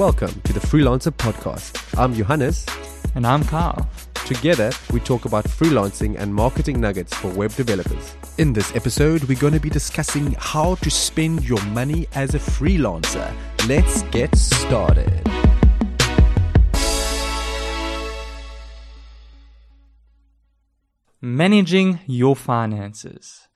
Welcome 0.00 0.40
to 0.44 0.54
the 0.54 0.60
Freelancer 0.60 1.10
Podcast. 1.12 1.76
I'm 2.02 2.14
Johannes. 2.14 2.64
And 3.14 3.26
I'm 3.26 3.44
Carl. 3.44 3.86
Together, 4.24 4.72
we 4.94 4.98
talk 4.98 5.26
about 5.26 5.44
freelancing 5.44 6.18
and 6.18 6.34
marketing 6.34 6.80
nuggets 6.80 7.12
for 7.12 7.28
web 7.28 7.54
developers. 7.54 8.16
In 8.38 8.54
this 8.54 8.74
episode, 8.74 9.24
we're 9.24 9.38
going 9.38 9.52
to 9.52 9.60
be 9.60 9.68
discussing 9.68 10.34
how 10.38 10.76
to 10.76 10.90
spend 10.90 11.44
your 11.46 11.62
money 11.66 12.08
as 12.14 12.34
a 12.34 12.38
freelancer. 12.38 13.30
Let's 13.68 14.00
get 14.04 14.34
started. 14.36 15.20
Managing 21.20 22.00
your 22.06 22.34
finances. 22.34 23.48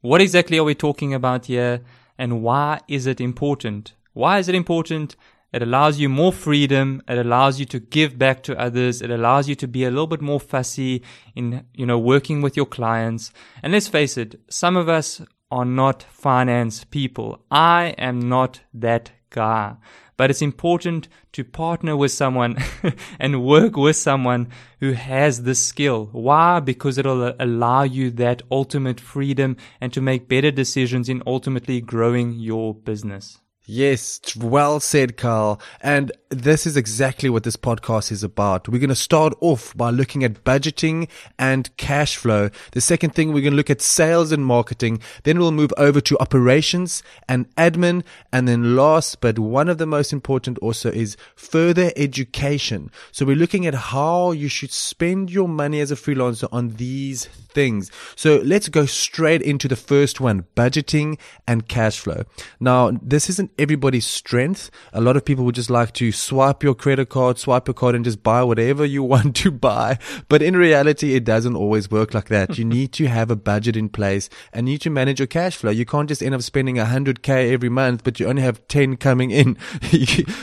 What 0.00 0.22
exactly 0.22 0.56
are 0.56 0.64
we 0.64 0.74
talking 0.74 1.12
about 1.12 1.44
here 1.44 1.82
and 2.16 2.42
why 2.42 2.80
is 2.88 3.06
it 3.06 3.20
important? 3.20 3.92
Why 4.14 4.38
is 4.38 4.48
it 4.48 4.54
important? 4.54 5.16
It 5.52 5.62
allows 5.62 6.00
you 6.00 6.08
more 6.08 6.32
freedom. 6.32 7.02
It 7.06 7.18
allows 7.18 7.60
you 7.60 7.66
to 7.66 7.80
give 7.80 8.18
back 8.18 8.42
to 8.44 8.58
others. 8.58 9.02
It 9.02 9.10
allows 9.10 9.48
you 9.48 9.54
to 9.56 9.68
be 9.68 9.84
a 9.84 9.90
little 9.90 10.06
bit 10.06 10.22
more 10.22 10.40
fussy 10.40 11.02
in, 11.34 11.64
you 11.74 11.84
know, 11.84 11.98
working 11.98 12.40
with 12.40 12.56
your 12.56 12.66
clients. 12.66 13.32
And 13.62 13.72
let's 13.72 13.88
face 13.88 14.16
it, 14.16 14.40
some 14.48 14.76
of 14.76 14.88
us 14.88 15.20
are 15.50 15.66
not 15.66 16.02
finance 16.04 16.84
people. 16.84 17.44
I 17.50 17.94
am 17.98 18.28
not 18.28 18.60
that 18.72 19.12
guy. 19.28 19.76
But 20.16 20.30
it's 20.30 20.40
important 20.40 21.08
to 21.32 21.44
partner 21.44 21.96
with 21.96 22.12
someone 22.12 22.56
and 23.18 23.44
work 23.44 23.76
with 23.76 23.96
someone 23.96 24.48
who 24.80 24.92
has 24.92 25.42
this 25.42 25.60
skill. 25.60 26.08
Why? 26.12 26.60
Because 26.60 26.96
it'll 26.96 27.34
allow 27.38 27.82
you 27.82 28.10
that 28.12 28.40
ultimate 28.50 29.00
freedom 29.00 29.56
and 29.80 29.92
to 29.92 30.00
make 30.00 30.28
better 30.28 30.50
decisions 30.50 31.08
in 31.08 31.22
ultimately 31.26 31.80
growing 31.80 32.32
your 32.32 32.74
business. 32.74 33.41
Yes, 33.64 34.20
well 34.36 34.80
said, 34.80 35.16
Carl. 35.16 35.60
And 35.80 36.10
this 36.30 36.66
is 36.66 36.76
exactly 36.76 37.30
what 37.30 37.44
this 37.44 37.56
podcast 37.56 38.10
is 38.10 38.24
about. 38.24 38.68
We're 38.68 38.80
going 38.80 38.88
to 38.88 38.96
start 38.96 39.34
off 39.40 39.76
by 39.76 39.90
looking 39.90 40.24
at 40.24 40.42
budgeting 40.42 41.08
and 41.38 41.74
cash 41.76 42.16
flow. 42.16 42.50
The 42.72 42.80
second 42.80 43.14
thing, 43.14 43.28
we're 43.28 43.42
going 43.42 43.52
to 43.52 43.56
look 43.56 43.70
at 43.70 43.80
sales 43.80 44.32
and 44.32 44.44
marketing. 44.44 45.00
Then 45.22 45.38
we'll 45.38 45.52
move 45.52 45.72
over 45.76 46.00
to 46.00 46.18
operations 46.18 47.04
and 47.28 47.54
admin. 47.54 48.02
And 48.32 48.48
then 48.48 48.74
last, 48.74 49.20
but 49.20 49.38
one 49.38 49.68
of 49.68 49.78
the 49.78 49.86
most 49.86 50.12
important 50.12 50.58
also 50.58 50.90
is 50.90 51.16
further 51.36 51.92
education. 51.94 52.90
So 53.12 53.24
we're 53.24 53.36
looking 53.36 53.66
at 53.66 53.74
how 53.74 54.32
you 54.32 54.48
should 54.48 54.72
spend 54.72 55.30
your 55.30 55.48
money 55.48 55.78
as 55.78 55.92
a 55.92 55.96
freelancer 55.96 56.48
on 56.50 56.70
these 56.70 57.26
things. 57.26 57.92
So 58.16 58.38
let's 58.44 58.68
go 58.68 58.86
straight 58.86 59.42
into 59.42 59.68
the 59.68 59.76
first 59.76 60.20
one, 60.20 60.46
budgeting 60.56 61.20
and 61.46 61.68
cash 61.68 62.00
flow. 62.00 62.24
Now, 62.58 62.90
this 63.00 63.30
isn't 63.30 63.51
everybody's 63.58 64.06
strength. 64.06 64.70
A 64.92 65.00
lot 65.00 65.16
of 65.16 65.24
people 65.24 65.44
would 65.44 65.54
just 65.54 65.70
like 65.70 65.92
to 65.94 66.12
swipe 66.12 66.62
your 66.62 66.74
credit 66.74 67.08
card, 67.08 67.38
swipe 67.38 67.68
your 67.68 67.74
card 67.74 67.94
and 67.94 68.04
just 68.04 68.22
buy 68.22 68.42
whatever 68.42 68.84
you 68.84 69.02
want 69.12 69.36
to 69.36 69.50
buy. 69.50 69.98
But 70.28 70.42
in 70.42 70.56
reality, 70.56 71.14
it 71.14 71.24
doesn't 71.24 71.56
always 71.56 71.90
work 71.90 72.14
like 72.14 72.28
that. 72.28 72.58
you 72.58 72.64
need 72.72 72.92
to 72.94 73.06
have 73.06 73.30
a 73.30 73.36
budget 73.36 73.76
in 73.76 73.88
place 73.88 74.28
and 74.52 74.66
need 74.66 74.80
to 74.82 74.90
manage 74.90 75.20
your 75.20 75.26
cash 75.26 75.56
flow. 75.56 75.70
You 75.70 75.84
can't 75.84 76.08
just 76.08 76.22
end 76.22 76.34
up 76.34 76.42
spending 76.42 76.76
100k 76.76 77.52
every 77.52 77.68
month, 77.68 78.04
but 78.04 78.20
you 78.20 78.26
only 78.26 78.42
have 78.42 78.66
10 78.68 78.96
coming 78.96 79.30
in. 79.30 79.56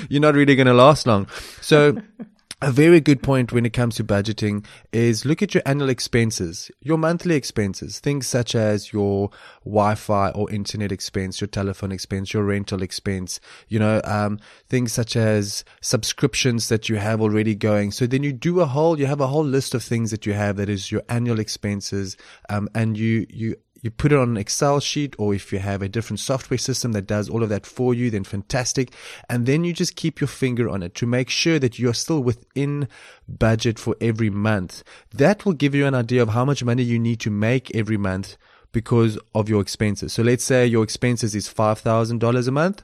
You're 0.10 0.22
not 0.22 0.36
really 0.36 0.56
going 0.56 0.68
to 0.68 0.74
last 0.74 1.08
long. 1.08 1.28
So 1.62 1.98
a 2.62 2.72
very 2.72 3.00
good 3.00 3.24
point 3.24 3.54
when 3.54 3.66
it 3.66 3.72
comes 3.72 3.96
to 3.96 4.04
budgeting 4.04 4.66
is 4.92 5.24
look 5.24 5.42
at 5.42 5.54
your 5.54 5.64
annual 5.66 5.90
expenses, 5.90 6.70
your 6.82 6.98
monthly 6.98 7.36
expenses, 7.36 8.00
things 8.00 8.28
such 8.28 8.54
as 8.54 8.92
your 8.92 9.30
Wi-Fi 9.64 10.32
or 10.32 10.52
internet 10.52 10.92
expense, 10.92 11.40
your 11.40 11.48
telephone 11.48 11.94
expense, 11.94 12.34
your 12.34 12.44
rental 12.44 12.82
expense, 12.82 13.40
you 13.70 13.80
know, 13.80 14.02
um, 14.04 14.40
things 14.68 14.92
such 14.92 15.16
as 15.16 15.64
subscriptions 15.80 16.68
that 16.68 16.90
you 16.90 16.98
have 16.98 17.22
already 17.22 17.56
going. 17.56 17.92
So 17.92 18.06
then 18.06 18.24
you 18.24 18.34
do 18.34 18.60
a 18.60 18.66
whole, 18.66 19.00
you 19.00 19.06
have 19.06 19.22
a 19.22 19.28
whole 19.28 19.46
list 19.46 19.74
of 19.74 19.82
things 19.82 20.12
that 20.12 20.26
you 20.26 20.34
have 20.34 20.58
that 20.58 20.68
is 20.68 20.92
your 20.92 21.04
annual 21.08 21.40
expenses, 21.40 22.18
um, 22.50 22.68
and 22.76 22.98
you, 22.98 23.26
you 23.30 23.56
you 23.82 23.92
put 23.92 24.12
it 24.12 24.18
on 24.18 24.30
an 24.30 24.38
Excel 24.38 24.80
sheet, 24.80 25.16
or 25.18 25.34
if 25.34 25.54
you 25.54 25.60
have 25.60 25.82
a 25.82 25.90
different 25.90 26.20
software 26.20 26.58
system 26.58 26.92
that 26.94 27.08
does 27.08 27.30
all 27.30 27.44
of 27.44 27.50
that 27.50 27.66
for 27.66 27.94
you, 27.94 28.10
then 28.10 28.24
fantastic. 28.24 28.92
And 29.30 29.46
then 29.46 29.64
you 29.64 29.74
just 29.74 29.96
keep 29.96 30.20
your 30.20 30.28
finger 30.28 30.70
on 30.70 30.84
it 30.84 30.96
to 30.96 31.06
make 31.06 31.30
sure 31.30 31.60
that 31.60 31.80
you're 31.80 31.94
still 31.94 32.22
within 32.22 32.88
budget 33.28 33.80
for 33.80 33.96
every 34.02 34.30
month. 34.30 34.84
That 35.12 35.46
will 35.46 35.54
give 35.54 35.74
you 35.74 35.86
an 35.86 35.96
idea 35.96 36.22
of 36.22 36.30
how 36.30 36.46
much 36.46 36.64
money 36.64 36.84
you 36.84 37.00
need 37.00 37.20
to 37.22 37.30
make 37.30 37.74
every 37.76 37.98
month 37.98 38.38
because 38.72 39.18
of 39.34 39.50
your 39.50 39.62
expenses. 39.62 40.14
So 40.14 40.24
let's 40.24 40.44
say 40.44 40.66
your 40.66 40.84
expenses 40.84 41.34
is 41.34 41.48
$5,000 41.48 42.48
a 42.48 42.52
month 42.52 42.84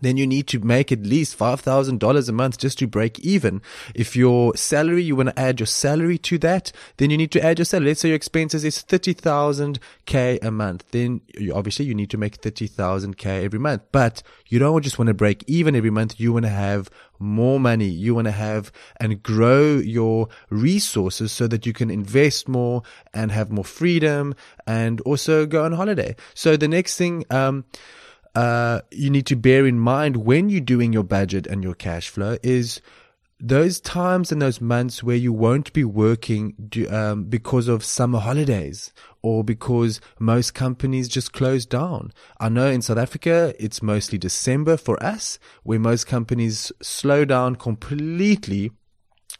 then 0.00 0.16
you 0.16 0.26
need 0.26 0.46
to 0.48 0.60
make 0.60 0.92
at 0.92 1.02
least 1.02 1.38
$5,000 1.38 2.28
a 2.28 2.32
month 2.32 2.58
just 2.58 2.78
to 2.78 2.86
break 2.86 3.18
even. 3.20 3.62
If 3.94 4.16
your 4.16 4.56
salary, 4.56 5.02
you 5.02 5.16
want 5.16 5.30
to 5.30 5.38
add 5.38 5.60
your 5.60 5.66
salary 5.66 6.18
to 6.18 6.38
that, 6.38 6.72
then 6.96 7.10
you 7.10 7.16
need 7.16 7.32
to 7.32 7.44
add 7.44 7.58
your 7.58 7.64
salary. 7.64 7.88
Let's 7.88 8.00
say 8.00 8.08
your 8.08 8.16
expenses 8.16 8.64
is 8.64 8.80
30,000 8.82 9.78
K 10.06 10.38
a 10.42 10.50
month. 10.50 10.84
Then 10.90 11.20
you, 11.36 11.54
obviously 11.54 11.84
you 11.86 11.94
need 11.94 12.10
to 12.10 12.18
make 12.18 12.36
30,000 12.36 13.16
K 13.16 13.44
every 13.44 13.58
month, 13.58 13.82
but 13.92 14.22
you 14.48 14.58
don't 14.58 14.82
just 14.82 14.98
want 14.98 15.08
to 15.08 15.14
break 15.14 15.44
even 15.46 15.76
every 15.76 15.90
month. 15.90 16.18
You 16.18 16.32
want 16.32 16.44
to 16.44 16.50
have 16.50 16.90
more 17.18 17.58
money. 17.58 17.86
You 17.86 18.14
want 18.14 18.26
to 18.26 18.32
have 18.32 18.72
and 19.00 19.22
grow 19.22 19.76
your 19.76 20.28
resources 20.50 21.32
so 21.32 21.46
that 21.48 21.66
you 21.66 21.72
can 21.72 21.90
invest 21.90 22.48
more 22.48 22.82
and 23.12 23.32
have 23.32 23.50
more 23.50 23.64
freedom 23.64 24.34
and 24.66 25.00
also 25.02 25.46
go 25.46 25.64
on 25.64 25.72
holiday. 25.72 26.14
So 26.34 26.56
the 26.56 26.68
next 26.68 26.96
thing, 26.96 27.24
um, 27.30 27.64
uh, 28.38 28.82
you 28.92 29.10
need 29.10 29.26
to 29.26 29.34
bear 29.34 29.66
in 29.66 29.80
mind 29.80 30.18
when 30.18 30.48
you're 30.48 30.60
doing 30.60 30.92
your 30.92 31.02
budget 31.02 31.44
and 31.48 31.64
your 31.64 31.74
cash 31.74 32.08
flow 32.08 32.36
is 32.44 32.80
those 33.40 33.80
times 33.80 34.30
and 34.30 34.40
those 34.40 34.60
months 34.60 35.02
where 35.02 35.16
you 35.16 35.32
won't 35.32 35.72
be 35.72 35.82
working 35.82 36.54
do, 36.68 36.88
um, 36.88 37.24
because 37.24 37.66
of 37.66 37.82
summer 37.82 38.20
holidays 38.20 38.92
or 39.22 39.42
because 39.42 40.00
most 40.20 40.54
companies 40.54 41.08
just 41.08 41.32
close 41.32 41.66
down. 41.66 42.12
I 42.38 42.48
know 42.48 42.68
in 42.68 42.80
South 42.80 42.98
Africa, 42.98 43.54
it's 43.58 43.82
mostly 43.82 44.18
December 44.18 44.76
for 44.76 45.02
us, 45.02 45.40
where 45.64 45.80
most 45.80 46.06
companies 46.06 46.70
slow 46.80 47.24
down 47.24 47.56
completely 47.56 48.70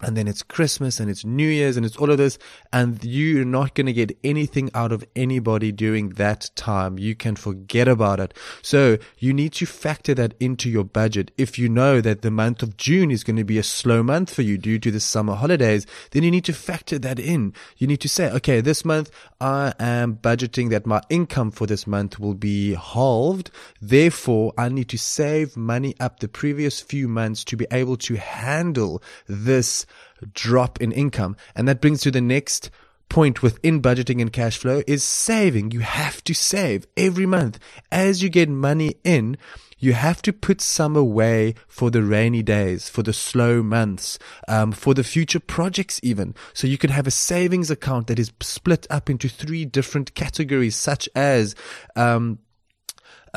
and 0.00 0.16
then 0.16 0.28
it's 0.28 0.42
Christmas 0.42 1.00
and 1.00 1.10
it's 1.10 1.25
New 1.25 1.48
Year's 1.48 1.76
and 1.76 1.84
it's 1.84 1.97
all 1.97 2.10
of 2.10 2.19
this, 2.19 2.38
and 2.72 3.03
you're 3.04 3.44
not 3.44 3.75
going 3.75 3.86
to 3.86 3.92
get 3.92 4.16
anything 4.22 4.70
out 4.75 4.92
of 4.92 5.04
anybody 5.16 5.72
during 5.72 6.10
that 6.10 6.50
time. 6.54 6.98
You 6.98 7.14
can 7.14 7.36
forget 7.36 7.88
about 7.88 8.20
it. 8.20 8.34
So 8.62 8.98
you 9.19 9.32
need 9.32 9.53
to 9.54 9.66
factor 9.66 10.14
that 10.14 10.34
into 10.38 10.70
your 10.70 10.84
budget. 10.84 11.31
If 11.37 11.58
you 11.58 11.69
know 11.69 12.00
that 12.00 12.22
the 12.22 12.31
month 12.31 12.62
of 12.62 12.76
June 12.76 13.10
is 13.10 13.25
going 13.25 13.37
to 13.37 13.44
be 13.44 13.58
a 13.58 13.62
slow 13.62 14.03
month 14.03 14.32
for 14.32 14.42
you 14.42 14.56
due 14.56 14.78
to 14.78 14.91
the 14.91 15.00
summer 15.00 15.34
holidays, 15.34 15.87
then 16.12 16.22
you 16.22 16.31
need 16.31 16.44
to 16.44 16.53
factor 16.53 16.98
that 17.00 17.19
in. 17.19 17.53
You 17.76 17.87
need 17.87 18.00
to 18.00 18.08
say, 18.08 18.31
okay, 18.31 18.60
this 18.60 18.84
month 18.84 19.10
I 19.41 19.75
am 19.78 20.16
budgeting 20.16 20.70
that 20.70 20.87
my 20.87 21.03
income 21.10 21.50
for 21.50 21.66
this 21.66 21.87
month 21.87 22.19
will 22.20 22.34
be 22.34 22.75
halved. 22.75 23.50
Therefore, 23.81 24.53
I 24.56 24.69
need 24.69 24.88
to 24.91 24.98
save 24.98 25.56
money 25.56 25.94
up 25.98 26.20
the 26.20 26.28
previous 26.28 26.81
few 26.81 27.08
months 27.08 27.44
to 27.44 27.56
be 27.56 27.66
able 27.70 27.97
to 27.97 28.16
handle 28.16 29.03
this 29.26 29.87
drop 30.32 30.80
in 30.80 30.92
income. 30.92 31.36
And 31.54 31.68
that 31.68 31.80
brings 31.80 32.00
to 32.02 32.10
the 32.10 32.20
next 32.20 32.70
point 33.08 33.42
within 33.42 33.80
budgeting 33.80 34.20
and 34.20 34.32
cash 34.32 34.58
flow 34.58 34.82
is 34.86 35.02
saving. 35.02 35.70
You 35.70 35.80
have 35.80 36.22
to 36.24 36.34
save 36.34 36.86
every 36.96 37.26
month. 37.26 37.58
As 37.90 38.22
you 38.22 38.28
get 38.28 38.48
money 38.48 38.96
in, 39.04 39.38
you 39.78 39.92
have 39.92 40.20
to 40.22 40.32
put 40.32 40.60
some 40.60 40.96
away 40.96 41.54
for 41.68 41.90
the 41.90 42.02
rainy 42.02 42.42
days, 42.42 42.88
for 42.88 43.02
the 43.02 43.12
slow 43.12 43.62
months, 43.62 44.18
um, 44.48 44.72
for 44.72 44.92
the 44.92 45.04
future 45.04 45.40
projects 45.40 46.00
even. 46.02 46.34
So 46.52 46.66
you 46.66 46.76
can 46.78 46.90
have 46.90 47.06
a 47.06 47.12
savings 47.12 47.70
account 47.70 48.08
that 48.08 48.18
is 48.18 48.32
split 48.40 48.86
up 48.90 49.08
into 49.08 49.28
three 49.28 49.64
different 49.64 50.14
categories, 50.14 50.74
such 50.74 51.08
as, 51.14 51.54
um, 51.94 52.40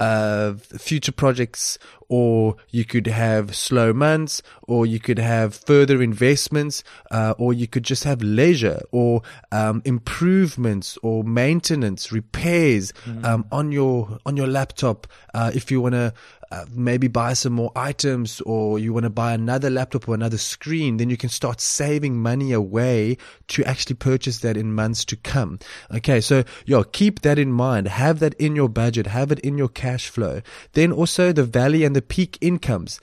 uh, 0.02 0.56
future 0.56 1.12
projects, 1.12 1.78
or 2.10 2.56
you 2.72 2.84
could 2.84 3.06
have 3.06 3.56
slow 3.56 3.94
months, 3.94 4.42
or 4.64 4.88
you 4.88 5.00
could 5.00 5.20
have 5.20 5.54
further 5.54 6.02
investments, 6.02 6.84
uh, 7.12 7.36
or 7.38 7.54
you 7.54 7.68
could 7.68 7.84
just 7.84 8.04
have 8.04 8.24
leisure, 8.24 8.82
or 8.92 9.22
um, 9.52 9.84
improvements, 9.86 10.98
or 11.04 11.24
maintenance, 11.24 12.12
repairs 12.12 12.92
mm. 13.06 13.24
um, 13.24 13.46
on 13.52 13.72
your 13.72 14.18
on 14.26 14.36
your 14.36 14.48
laptop. 14.48 15.06
Uh, 15.36 15.52
if 15.54 15.70
you 15.70 15.80
want 15.80 15.94
to 15.94 16.12
uh, 16.52 16.66
maybe 16.74 17.08
buy 17.08 17.32
some 17.32 17.54
more 17.54 17.72
items 17.78 18.42
or 18.42 18.78
you 18.78 18.92
want 18.92 19.06
to 19.06 19.10
buy 19.10 19.34
another 19.34 19.70
laptop 19.70 20.10
or 20.10 20.14
another 20.14 20.38
screen, 20.38 20.98
then 20.98 21.10
you 21.10 21.16
can 21.16 21.30
start 21.30 21.62
saving 21.62 22.18
money 22.22 22.52
away 22.52 23.18
to 23.48 23.64
actually 23.64 23.96
purchase 23.96 24.40
that 24.40 24.58
in 24.58 24.74
months 24.74 25.06
to 25.06 25.16
come. 25.16 25.60
Okay. 25.94 26.20
So, 26.20 26.44
yo, 26.66 26.84
keep 26.84 27.22
that 27.22 27.40
in 27.40 27.54
mind. 27.54 27.88
Have 27.88 28.20
that 28.20 28.34
in 28.34 28.56
your 28.56 28.68
budget. 28.68 29.08
Have 29.08 29.32
it 29.32 29.40
in 29.40 29.58
your 29.58 29.70
cash 29.70 30.10
flow. 30.10 30.42
Then 30.74 30.92
also 30.92 31.32
the 31.32 31.46
valley 31.46 31.86
and 31.86 31.96
the 31.96 32.02
peak 32.02 32.38
incomes. 32.42 33.00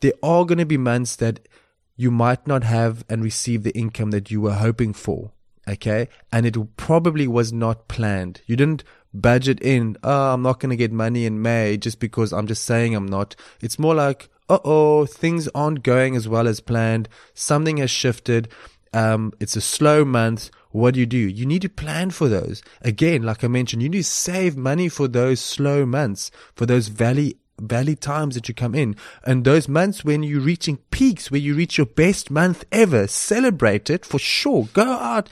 There 0.00 0.12
are 0.22 0.44
going 0.44 0.58
to 0.58 0.66
be 0.66 0.76
months 0.76 1.16
that 1.16 1.48
you 1.96 2.10
might 2.10 2.46
not 2.46 2.62
have 2.64 3.04
and 3.08 3.24
receive 3.24 3.62
the 3.62 3.76
income 3.76 4.10
that 4.10 4.30
you 4.30 4.42
were 4.42 4.54
hoping 4.54 4.92
for. 4.92 5.32
Okay. 5.66 6.08
And 6.30 6.44
it 6.44 6.76
probably 6.76 7.26
was 7.26 7.54
not 7.54 7.88
planned. 7.88 8.42
You 8.46 8.56
didn't 8.56 8.84
budget 9.14 9.60
in, 9.60 9.96
oh, 10.02 10.34
I'm 10.34 10.42
not 10.42 10.60
going 10.60 10.70
to 10.70 10.76
get 10.76 10.92
money 10.92 11.26
in 11.26 11.42
May 11.42 11.76
just 11.76 12.00
because 12.00 12.32
I'm 12.32 12.46
just 12.46 12.64
saying 12.64 12.94
I'm 12.94 13.06
not. 13.06 13.36
It's 13.60 13.78
more 13.78 13.94
like, 13.94 14.28
uh 14.48 14.58
oh, 14.64 15.06
things 15.06 15.48
aren't 15.54 15.82
going 15.82 16.16
as 16.16 16.28
well 16.28 16.48
as 16.48 16.60
planned. 16.60 17.08
Something 17.34 17.78
has 17.78 17.90
shifted. 17.90 18.48
Um, 18.92 19.32
it's 19.40 19.56
a 19.56 19.60
slow 19.60 20.04
month. 20.04 20.50
What 20.70 20.94
do 20.94 21.00
you 21.00 21.06
do? 21.06 21.18
You 21.18 21.46
need 21.46 21.62
to 21.62 21.68
plan 21.68 22.10
for 22.10 22.28
those. 22.28 22.62
Again, 22.80 23.22
like 23.22 23.44
I 23.44 23.48
mentioned, 23.48 23.82
you 23.82 23.88
need 23.88 23.98
to 23.98 24.04
save 24.04 24.56
money 24.56 24.88
for 24.88 25.08
those 25.08 25.40
slow 25.40 25.86
months, 25.86 26.30
for 26.54 26.66
those 26.66 26.88
valley 26.88 27.36
valley 27.60 27.94
times 27.94 28.34
that 28.34 28.48
you 28.48 28.54
come 28.54 28.74
in 28.74 28.96
and 29.24 29.44
those 29.44 29.68
months 29.68 30.04
when 30.04 30.22
you're 30.22 30.40
reaching 30.40 30.78
peaks 30.90 31.30
where 31.30 31.40
you 31.40 31.54
reach 31.54 31.78
your 31.78 31.86
best 31.86 32.30
month 32.30 32.64
ever 32.72 33.06
celebrate 33.06 33.88
it 33.88 34.04
for 34.04 34.18
sure 34.18 34.68
go 34.72 34.82
out 34.82 35.28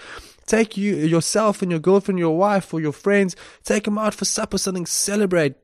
take 0.50 0.76
you 0.76 0.96
yourself 0.96 1.62
and 1.62 1.70
your 1.70 1.80
girlfriend 1.80 2.18
your 2.18 2.36
wife 2.36 2.74
or 2.74 2.80
your 2.80 2.92
friends 2.92 3.36
take 3.62 3.84
them 3.84 3.96
out 3.96 4.12
for 4.12 4.24
supper 4.24 4.58
something 4.58 4.84
celebrate 4.84 5.54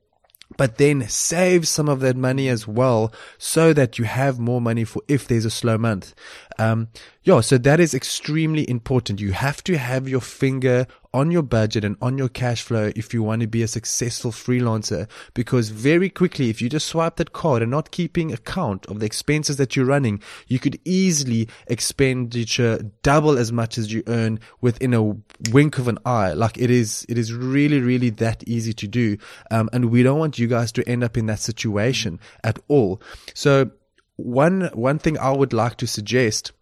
but 0.55 0.77
then 0.77 1.07
save 1.09 1.67
some 1.67 1.89
of 1.89 1.99
that 1.99 2.15
money 2.15 2.47
as 2.47 2.65
well 2.67 3.11
so 3.37 3.73
that 3.73 3.99
you 3.99 4.05
have 4.05 4.39
more 4.39 4.61
money 4.61 4.85
for 4.85 5.01
if 5.07 5.27
there's 5.27 5.43
a 5.43 5.49
slow 5.49 5.77
month. 5.77 6.13
Um, 6.57 6.87
yeah, 7.27 7.41
so 7.41 7.57
that 7.57 7.81
is 7.81 7.93
extremely 7.93 8.69
important. 8.69 9.19
You 9.19 9.33
have 9.33 9.61
to 9.65 9.77
have 9.77 10.07
your 10.07 10.21
finger 10.21 10.87
on 11.13 11.29
your 11.29 11.41
budget 11.41 11.83
and 11.83 11.97
on 12.01 12.17
your 12.17 12.29
cash 12.29 12.61
flow 12.61 12.89
if 12.95 13.13
you 13.13 13.21
want 13.21 13.41
to 13.41 13.47
be 13.47 13.61
a 13.61 13.67
successful 13.67 14.31
freelancer. 14.31 15.09
Because 15.33 15.67
very 15.67 16.09
quickly, 16.09 16.49
if 16.49 16.61
you 16.61 16.69
just 16.69 16.87
swipe 16.87 17.17
that 17.17 17.33
card 17.33 17.61
and 17.61 17.69
not 17.69 17.91
keeping 17.91 18.31
account 18.31 18.85
of 18.85 19.01
the 19.01 19.05
expenses 19.05 19.57
that 19.57 19.75
you're 19.75 19.83
running, 19.83 20.23
you 20.47 20.57
could 20.57 20.79
easily 20.85 21.49
expenditure 21.67 22.79
double 23.03 23.37
as 23.37 23.51
much 23.51 23.77
as 23.77 23.91
you 23.91 24.03
earn 24.07 24.39
within 24.61 24.93
a 24.93 25.13
wink 25.51 25.79
of 25.79 25.89
an 25.89 25.97
eye. 26.05 26.31
Like 26.31 26.57
it 26.57 26.71
is, 26.71 27.05
it 27.09 27.17
is 27.17 27.33
really, 27.33 27.81
really 27.81 28.09
that 28.11 28.41
easy 28.47 28.71
to 28.71 28.87
do. 28.87 29.17
Um, 29.51 29.69
and 29.73 29.91
we 29.91 30.01
don't 30.01 30.17
want 30.17 30.39
you 30.39 30.47
guys 30.47 30.71
to 30.71 30.87
end 30.87 31.03
up 31.03 31.17
in 31.17 31.25
that 31.25 31.41
situation 31.41 32.21
at 32.45 32.57
all. 32.69 33.01
So 33.33 33.71
one, 34.15 34.69
one 34.73 34.97
thing 34.97 35.19
I 35.19 35.31
would 35.31 35.51
like 35.51 35.75
to 35.79 35.87
suggest 35.87 36.53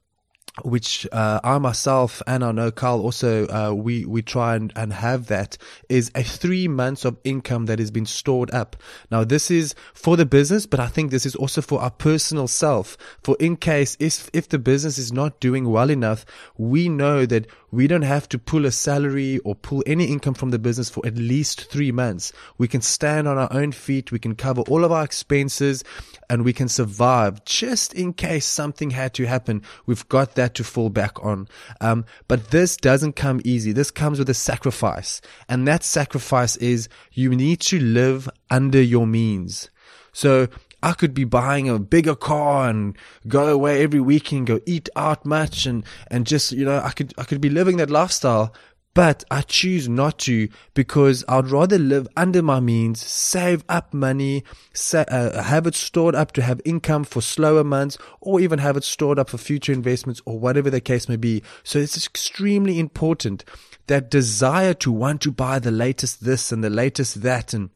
which 0.64 1.06
uh, 1.12 1.40
I 1.44 1.58
myself 1.58 2.22
and 2.26 2.44
I 2.44 2.52
know 2.52 2.72
Carl 2.72 3.02
also 3.02 3.46
uh, 3.48 3.74
we 3.74 4.06
we 4.06 4.22
try 4.22 4.56
and, 4.56 4.72
and 4.76 4.94
have 4.94 5.28
that 5.28 5.58
is 5.90 6.12
a 6.16 6.24
three 6.24 6.68
months 6.68 7.04
of 7.04 7.18
income 7.24 7.66
that 7.66 7.80
has 7.80 7.92
been 7.92 8.06
stored 8.06 8.52
up. 8.52 8.78
Now 9.12 9.26
this 9.26 9.52
is 9.52 9.76
for 9.94 10.16
the 10.16 10.26
business, 10.26 10.66
but 10.66 10.80
I 10.80 10.88
think 10.88 11.12
this 11.12 11.26
is 11.26 11.36
also 11.36 11.62
for 11.62 11.82
our 11.82 11.92
personal 11.92 12.48
self. 12.48 12.98
For 13.22 13.36
in 13.40 13.58
case 13.58 13.98
if 14.00 14.30
if 14.32 14.48
the 14.48 14.60
business 14.60 14.98
is 14.98 15.12
not 15.12 15.42
doing 15.42 15.70
well 15.70 15.90
enough, 15.90 16.26
we 16.58 16.88
know 16.88 17.26
that 17.26 17.48
we 17.72 17.88
don't 17.88 18.04
have 18.04 18.30
to 18.30 18.40
pull 18.40 18.66
a 18.66 18.72
salary 18.72 19.40
or 19.40 19.54
pull 19.54 19.84
any 19.86 20.06
income 20.06 20.34
from 20.36 20.52
the 20.52 20.60
business 20.60 20.90
for 20.90 21.06
at 21.06 21.18
least 21.18 21.70
three 21.70 21.92
months. 21.92 22.32
We 22.58 22.70
can 22.70 22.80
stand 22.80 23.28
on 23.28 23.38
our 23.38 23.52
own 23.52 23.74
feet. 23.74 24.14
We 24.14 24.20
can 24.20 24.36
cover 24.36 24.62
all 24.62 24.86
of 24.86 24.94
our 24.94 25.04
expenses 25.04 25.84
and 26.30 26.46
we 26.46 26.54
can 26.54 26.70
survive 26.70 27.44
just 27.44 27.94
in 27.94 28.14
case 28.14 28.46
something 28.46 28.92
had 28.92 29.14
to 29.16 29.26
happen. 29.26 29.62
We've 29.86 30.08
got 30.08 30.36
that 30.36 30.45
to 30.54 30.64
fall 30.64 30.90
back 30.90 31.24
on. 31.26 31.48
Um, 31.82 32.06
but 32.28 32.52
this 32.52 32.78
doesn't 32.78 33.16
come 33.16 33.42
easy. 33.44 33.72
This 33.72 33.90
comes 33.90 34.20
with 34.20 34.30
a 34.30 34.36
sacrifice. 34.36 35.22
And 35.50 35.68
that 35.68 35.84
sacrifice 35.84 36.56
is 36.58 36.88
you 37.12 37.36
need 37.36 37.62
to 37.62 37.80
live 37.80 38.30
under 38.52 38.82
your 38.82 39.08
means. 39.08 39.72
So 40.14 40.48
I 40.84 40.94
could 40.94 41.16
be 41.16 41.24
buying 41.24 41.68
a 41.68 41.80
bigger 41.80 42.16
car 42.16 42.70
and 42.70 42.96
go 43.28 43.48
away 43.48 43.82
every 43.82 44.00
weekend, 44.00 44.46
go 44.46 44.60
eat 44.68 44.88
out 44.96 45.26
much 45.26 45.66
and, 45.66 45.84
and 46.12 46.28
just, 46.28 46.52
you 46.52 46.64
know, 46.64 46.80
I 46.80 46.92
could, 46.92 47.12
I 47.18 47.24
could 47.24 47.42
be 47.42 47.50
living 47.50 47.78
that 47.78 47.90
lifestyle, 47.90 48.54
but 48.96 49.26
I 49.30 49.42
choose 49.42 49.88
not 49.88 50.20
to 50.20 50.48
because 50.74 51.24
I'd 51.28 51.50
rather 51.50 51.78
live 51.78 52.08
under 52.16 52.42
my 52.42 52.60
means, 52.62 53.06
save 53.06 53.64
up 53.70 53.94
money, 53.94 54.44
sa- 54.74 55.06
uh, 55.10 55.44
have 55.44 55.68
it 55.68 55.76
stored 55.76 56.16
up 56.16 56.32
to 56.32 56.42
have 56.42 56.62
income 56.64 57.04
for 57.04 57.22
slower 57.22 57.64
months, 57.64 57.98
or 58.22 58.40
even 58.40 58.58
have 58.60 58.78
it 58.78 58.86
stored 58.86 59.20
up 59.20 59.30
for 59.30 59.38
future 59.38 59.74
investments 59.74 60.22
or 60.26 60.40
whatever 60.40 60.70
the 60.70 60.80
case 60.82 61.10
may 61.10 61.18
be. 61.18 61.44
So 61.64 61.78
it's 61.78 62.08
extremely 62.08 62.80
important 62.80 63.44
that 63.88 64.10
desire 64.10 64.74
to 64.76 64.92
want 64.92 65.22
to 65.22 65.32
buy 65.32 65.60
the 65.60 65.72
latest 65.72 66.24
this 66.24 66.54
and 66.54 66.64
the 66.64 66.70
latest 66.70 67.22
that 67.22 67.54
and 67.54 67.70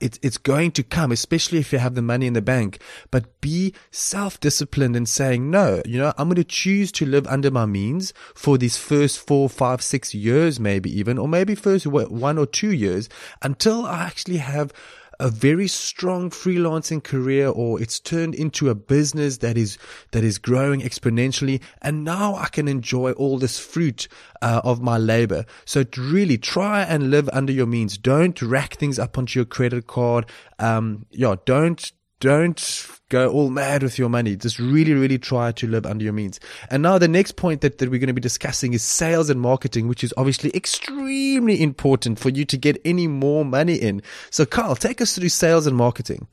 it's 0.00 0.18
it's 0.22 0.38
going 0.38 0.72
to 0.72 0.82
come, 0.82 1.12
especially 1.12 1.58
if 1.58 1.72
you 1.72 1.78
have 1.78 1.94
the 1.94 2.02
money 2.02 2.26
in 2.26 2.34
the 2.34 2.42
bank. 2.42 2.80
But 3.10 3.40
be 3.40 3.74
self-disciplined 3.90 4.96
and 4.96 5.08
saying, 5.08 5.50
no, 5.50 5.82
you 5.84 5.98
know, 5.98 6.12
I'm 6.18 6.28
going 6.28 6.36
to 6.36 6.44
choose 6.44 6.92
to 6.92 7.06
live 7.06 7.26
under 7.26 7.50
my 7.50 7.66
means 7.66 8.12
for 8.34 8.58
these 8.58 8.76
first 8.76 9.18
four, 9.18 9.48
five, 9.48 9.82
six 9.82 10.14
years, 10.14 10.60
maybe 10.60 10.90
even, 10.98 11.18
or 11.18 11.28
maybe 11.28 11.54
first 11.54 11.86
one 11.86 12.38
or 12.38 12.46
two 12.46 12.72
years 12.72 13.08
until 13.42 13.86
I 13.86 14.02
actually 14.02 14.38
have 14.38 14.72
a 15.20 15.28
very 15.28 15.66
strong 15.66 16.30
freelancing 16.30 17.02
career 17.02 17.48
or 17.48 17.80
it's 17.80 17.98
turned 17.98 18.34
into 18.34 18.70
a 18.70 18.74
business 18.74 19.38
that 19.38 19.56
is 19.56 19.78
that 20.12 20.24
is 20.24 20.38
growing 20.38 20.80
exponentially. 20.80 21.60
And 21.82 22.04
now 22.04 22.36
I 22.36 22.48
can 22.48 22.68
enjoy 22.68 23.12
all 23.12 23.38
this 23.38 23.58
fruit 23.58 24.08
uh, 24.42 24.60
of 24.64 24.80
my 24.80 24.98
labor. 24.98 25.44
So 25.64 25.84
really 25.96 26.38
try 26.38 26.82
and 26.82 27.10
live 27.10 27.28
under 27.32 27.52
your 27.52 27.66
means. 27.66 27.98
Don't 27.98 28.40
rack 28.40 28.74
things 28.74 28.98
up 28.98 29.18
onto 29.18 29.38
your 29.38 29.46
credit 29.46 29.86
card. 29.86 30.26
Um 30.58 31.06
yeah 31.10 31.36
don't 31.44 31.92
don't 32.20 32.88
go 33.08 33.30
all 33.30 33.50
mad 33.50 33.82
with 33.82 33.98
your 33.98 34.08
money. 34.08 34.36
Just 34.36 34.58
really, 34.58 34.92
really 34.92 35.18
try 35.18 35.52
to 35.52 35.66
live 35.66 35.86
under 35.86 36.04
your 36.04 36.12
means. 36.12 36.40
And 36.70 36.82
now 36.82 36.98
the 36.98 37.08
next 37.08 37.36
point 37.36 37.60
that, 37.62 37.78
that 37.78 37.90
we're 37.90 37.98
going 37.98 38.08
to 38.08 38.12
be 38.14 38.20
discussing 38.20 38.72
is 38.72 38.82
sales 38.82 39.30
and 39.30 39.40
marketing, 39.40 39.88
which 39.88 40.04
is 40.04 40.12
obviously 40.16 40.50
extremely 40.54 41.62
important 41.62 42.18
for 42.18 42.28
you 42.28 42.44
to 42.44 42.56
get 42.56 42.80
any 42.84 43.06
more 43.06 43.44
money 43.44 43.76
in. 43.76 44.02
So 44.30 44.44
Carl, 44.44 44.76
take 44.76 45.00
us 45.00 45.14
through 45.14 45.30
sales 45.30 45.66
and 45.66 45.76
marketing. 45.76 46.26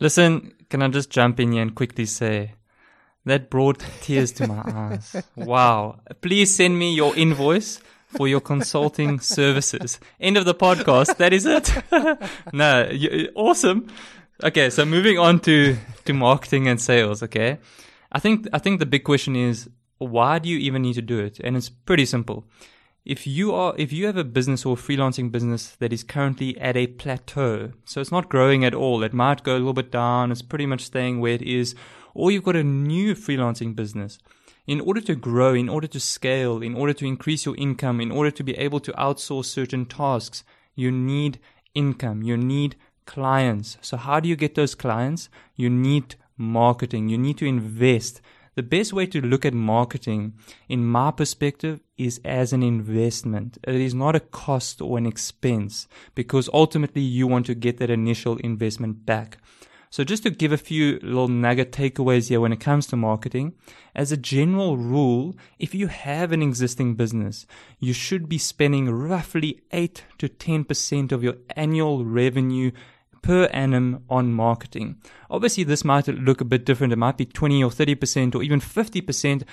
Listen, 0.00 0.54
can 0.70 0.82
I 0.82 0.88
just 0.88 1.10
jump 1.10 1.40
in 1.40 1.52
here 1.52 1.62
and 1.62 1.74
quickly 1.74 2.06
say 2.06 2.52
that 3.24 3.50
brought 3.50 3.84
tears 4.02 4.32
to 4.32 4.46
my 4.46 4.62
eyes. 4.66 5.16
Wow. 5.36 6.00
Please 6.20 6.54
send 6.54 6.78
me 6.78 6.94
your 6.94 7.16
invoice 7.16 7.80
for 8.08 8.28
your 8.28 8.40
consulting 8.40 9.18
services. 9.20 9.98
End 10.20 10.36
of 10.36 10.44
the 10.44 10.54
podcast. 10.54 11.16
That 11.16 11.32
is 11.32 11.46
it. 11.46 11.72
no, 12.52 13.30
awesome. 13.34 13.88
Okay, 14.42 14.68
so 14.68 14.84
moving 14.84 15.18
on 15.18 15.38
to 15.40 15.76
to 16.06 16.12
marketing 16.12 16.66
and 16.66 16.80
sales. 16.80 17.22
Okay, 17.22 17.58
I 18.10 18.18
think 18.18 18.48
I 18.52 18.58
think 18.58 18.80
the 18.80 18.86
big 18.86 19.04
question 19.04 19.36
is 19.36 19.70
why 19.98 20.40
do 20.40 20.48
you 20.48 20.58
even 20.58 20.82
need 20.82 20.94
to 20.94 21.02
do 21.02 21.20
it? 21.20 21.38
And 21.40 21.56
it's 21.56 21.68
pretty 21.68 22.04
simple. 22.04 22.44
If 23.04 23.26
you 23.26 23.54
are 23.54 23.74
if 23.78 23.92
you 23.92 24.06
have 24.06 24.16
a 24.16 24.24
business 24.24 24.66
or 24.66 24.76
freelancing 24.76 25.30
business 25.30 25.76
that 25.76 25.92
is 25.92 26.02
currently 26.02 26.58
at 26.58 26.76
a 26.76 26.88
plateau, 26.88 27.72
so 27.84 28.00
it's 28.00 28.10
not 28.10 28.28
growing 28.28 28.64
at 28.64 28.74
all, 28.74 29.04
it 29.04 29.12
might 29.12 29.44
go 29.44 29.52
a 29.52 29.58
little 29.58 29.72
bit 29.72 29.92
down, 29.92 30.32
it's 30.32 30.42
pretty 30.42 30.66
much 30.66 30.80
staying 30.80 31.20
where 31.20 31.34
it 31.34 31.42
is, 31.42 31.76
or 32.12 32.32
you've 32.32 32.44
got 32.44 32.56
a 32.56 32.64
new 32.64 33.14
freelancing 33.14 33.76
business. 33.76 34.18
In 34.66 34.80
order 34.80 35.02
to 35.02 35.14
grow, 35.14 35.54
in 35.54 35.68
order 35.68 35.86
to 35.86 36.00
scale, 36.00 36.62
in 36.62 36.74
order 36.74 36.94
to 36.94 37.06
increase 37.06 37.44
your 37.44 37.56
income, 37.56 38.00
in 38.00 38.10
order 38.10 38.30
to 38.32 38.42
be 38.42 38.56
able 38.56 38.80
to 38.80 38.92
outsource 38.92 39.44
certain 39.44 39.84
tasks, 39.84 40.42
you 40.74 40.90
need 40.90 41.38
income, 41.74 42.22
you 42.22 42.36
need 42.36 42.74
clients. 43.06 43.76
So 43.80 43.96
how 43.96 44.20
do 44.20 44.28
you 44.28 44.36
get 44.36 44.54
those 44.54 44.74
clients? 44.74 45.28
You 45.54 45.70
need 45.70 46.16
marketing. 46.36 47.08
You 47.08 47.18
need 47.18 47.38
to 47.38 47.46
invest. 47.46 48.20
The 48.54 48.62
best 48.62 48.92
way 48.92 49.06
to 49.06 49.20
look 49.20 49.44
at 49.44 49.52
marketing, 49.52 50.34
in 50.68 50.84
my 50.84 51.10
perspective, 51.10 51.80
is 51.98 52.20
as 52.24 52.52
an 52.52 52.62
investment. 52.62 53.58
It 53.64 53.74
is 53.74 53.94
not 53.94 54.14
a 54.14 54.20
cost 54.20 54.80
or 54.80 54.96
an 54.96 55.06
expense 55.06 55.88
because 56.14 56.48
ultimately 56.52 57.02
you 57.02 57.26
want 57.26 57.46
to 57.46 57.54
get 57.54 57.78
that 57.78 57.90
initial 57.90 58.36
investment 58.38 59.04
back. 59.04 59.38
So 59.90 60.02
just 60.02 60.24
to 60.24 60.30
give 60.30 60.50
a 60.50 60.56
few 60.56 60.98
little 61.02 61.28
nugget 61.28 61.70
takeaways 61.70 62.28
here 62.28 62.40
when 62.40 62.52
it 62.52 62.58
comes 62.58 62.88
to 62.88 62.96
marketing, 62.96 63.54
as 63.94 64.10
a 64.10 64.16
general 64.16 64.76
rule, 64.76 65.36
if 65.60 65.72
you 65.72 65.86
have 65.86 66.32
an 66.32 66.42
existing 66.42 66.96
business, 66.96 67.46
you 67.78 67.92
should 67.92 68.28
be 68.28 68.38
spending 68.38 68.90
roughly 68.90 69.62
8 69.70 70.02
to 70.18 70.28
10% 70.28 71.12
of 71.12 71.22
your 71.22 71.36
annual 71.54 72.04
revenue 72.04 72.72
per 73.24 73.46
annum 73.54 74.04
on 74.10 74.34
marketing. 74.34 74.96
Obviously, 75.30 75.64
this 75.64 75.82
might 75.82 76.06
look 76.08 76.42
a 76.42 76.44
bit 76.44 76.66
different. 76.66 76.92
It 76.92 76.96
might 76.96 77.16
be 77.16 77.24
20 77.24 77.64
or 77.64 77.70
30% 77.70 78.34
or 78.34 78.42
even 78.42 78.60
50% 78.60 79.44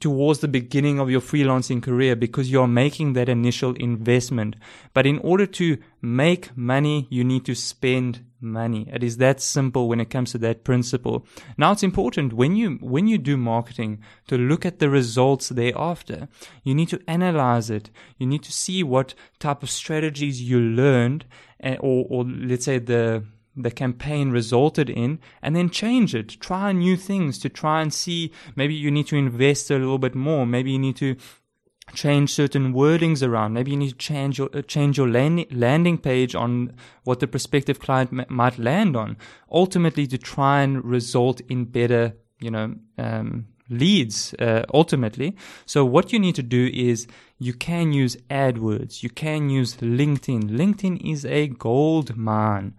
towards 0.00 0.40
the 0.40 0.48
beginning 0.48 0.98
of 0.98 1.10
your 1.10 1.20
freelancing 1.20 1.82
career 1.82 2.16
because 2.16 2.50
you're 2.50 2.66
making 2.66 3.12
that 3.12 3.28
initial 3.28 3.74
investment. 3.74 4.56
But 4.92 5.06
in 5.06 5.18
order 5.18 5.46
to 5.46 5.78
make 6.02 6.56
money, 6.56 7.06
you 7.10 7.24
need 7.24 7.44
to 7.46 7.54
spend 7.54 8.24
money. 8.40 8.88
It 8.92 9.02
is 9.02 9.16
that 9.16 9.40
simple 9.40 9.88
when 9.88 10.00
it 10.00 10.10
comes 10.10 10.32
to 10.32 10.38
that 10.38 10.64
principle. 10.64 11.26
Now 11.56 11.72
it's 11.72 11.82
important 11.82 12.34
when 12.34 12.54
you 12.56 12.78
when 12.80 13.08
you 13.08 13.18
do 13.18 13.36
marketing 13.36 14.02
to 14.28 14.36
look 14.36 14.66
at 14.66 14.78
the 14.78 14.90
results 14.90 15.48
thereafter. 15.48 16.28
You 16.62 16.74
need 16.74 16.90
to 16.90 17.02
analyze 17.08 17.70
it. 17.70 17.90
You 18.18 18.26
need 18.26 18.42
to 18.44 18.52
see 18.52 18.82
what 18.82 19.14
type 19.38 19.62
of 19.62 19.70
strategies 19.70 20.42
you 20.42 20.60
learned 20.60 21.24
eh, 21.60 21.76
or, 21.80 22.06
or 22.08 22.24
let's 22.24 22.66
say 22.66 22.78
the 22.78 23.24
the 23.56 23.70
campaign 23.70 24.30
resulted 24.30 24.90
in 24.90 25.18
and 25.42 25.54
then 25.54 25.70
change 25.70 26.14
it 26.14 26.28
try 26.40 26.72
new 26.72 26.96
things 26.96 27.38
to 27.38 27.48
try 27.48 27.80
and 27.80 27.94
see 27.94 28.32
maybe 28.56 28.74
you 28.74 28.90
need 28.90 29.06
to 29.06 29.16
invest 29.16 29.70
a 29.70 29.78
little 29.78 29.98
bit 29.98 30.14
more 30.14 30.44
maybe 30.44 30.72
you 30.72 30.78
need 30.78 30.96
to 30.96 31.16
change 31.92 32.32
certain 32.32 32.72
wordings 32.72 33.26
around. 33.26 33.52
Maybe 33.52 33.72
you 33.72 33.76
need 33.76 33.90
to 33.90 33.96
change 33.96 34.38
your 34.38 34.48
uh, 34.54 34.62
change 34.62 34.96
your 34.96 35.08
landing, 35.08 35.98
page 35.98 36.34
on 36.34 36.72
what 37.04 37.20
the 37.20 37.26
prospective 37.26 37.78
client 37.78 38.10
m- 38.12 38.26
might 38.28 38.58
land 38.58 38.96
on. 38.96 39.16
Ultimately, 39.50 40.06
to 40.06 40.18
try 40.18 40.62
and 40.62 40.84
result 40.84 41.40
in 41.42 41.66
better, 41.66 42.14
you 42.40 42.50
know, 42.50 42.74
um, 42.98 43.46
leads. 43.68 44.34
Uh, 44.34 44.64
ultimately, 44.72 45.36
so 45.66 45.84
what 45.84 46.12
you 46.12 46.18
need 46.18 46.34
to 46.36 46.42
do 46.42 46.70
is 46.72 47.06
you 47.38 47.52
can 47.52 47.92
use 47.92 48.16
AdWords. 48.30 49.02
You 49.02 49.10
can 49.10 49.50
use 49.50 49.76
LinkedIn. 49.76 50.50
LinkedIn 50.50 51.10
is 51.10 51.24
a 51.26 51.48
gold 51.48 52.16
mine. 52.16 52.74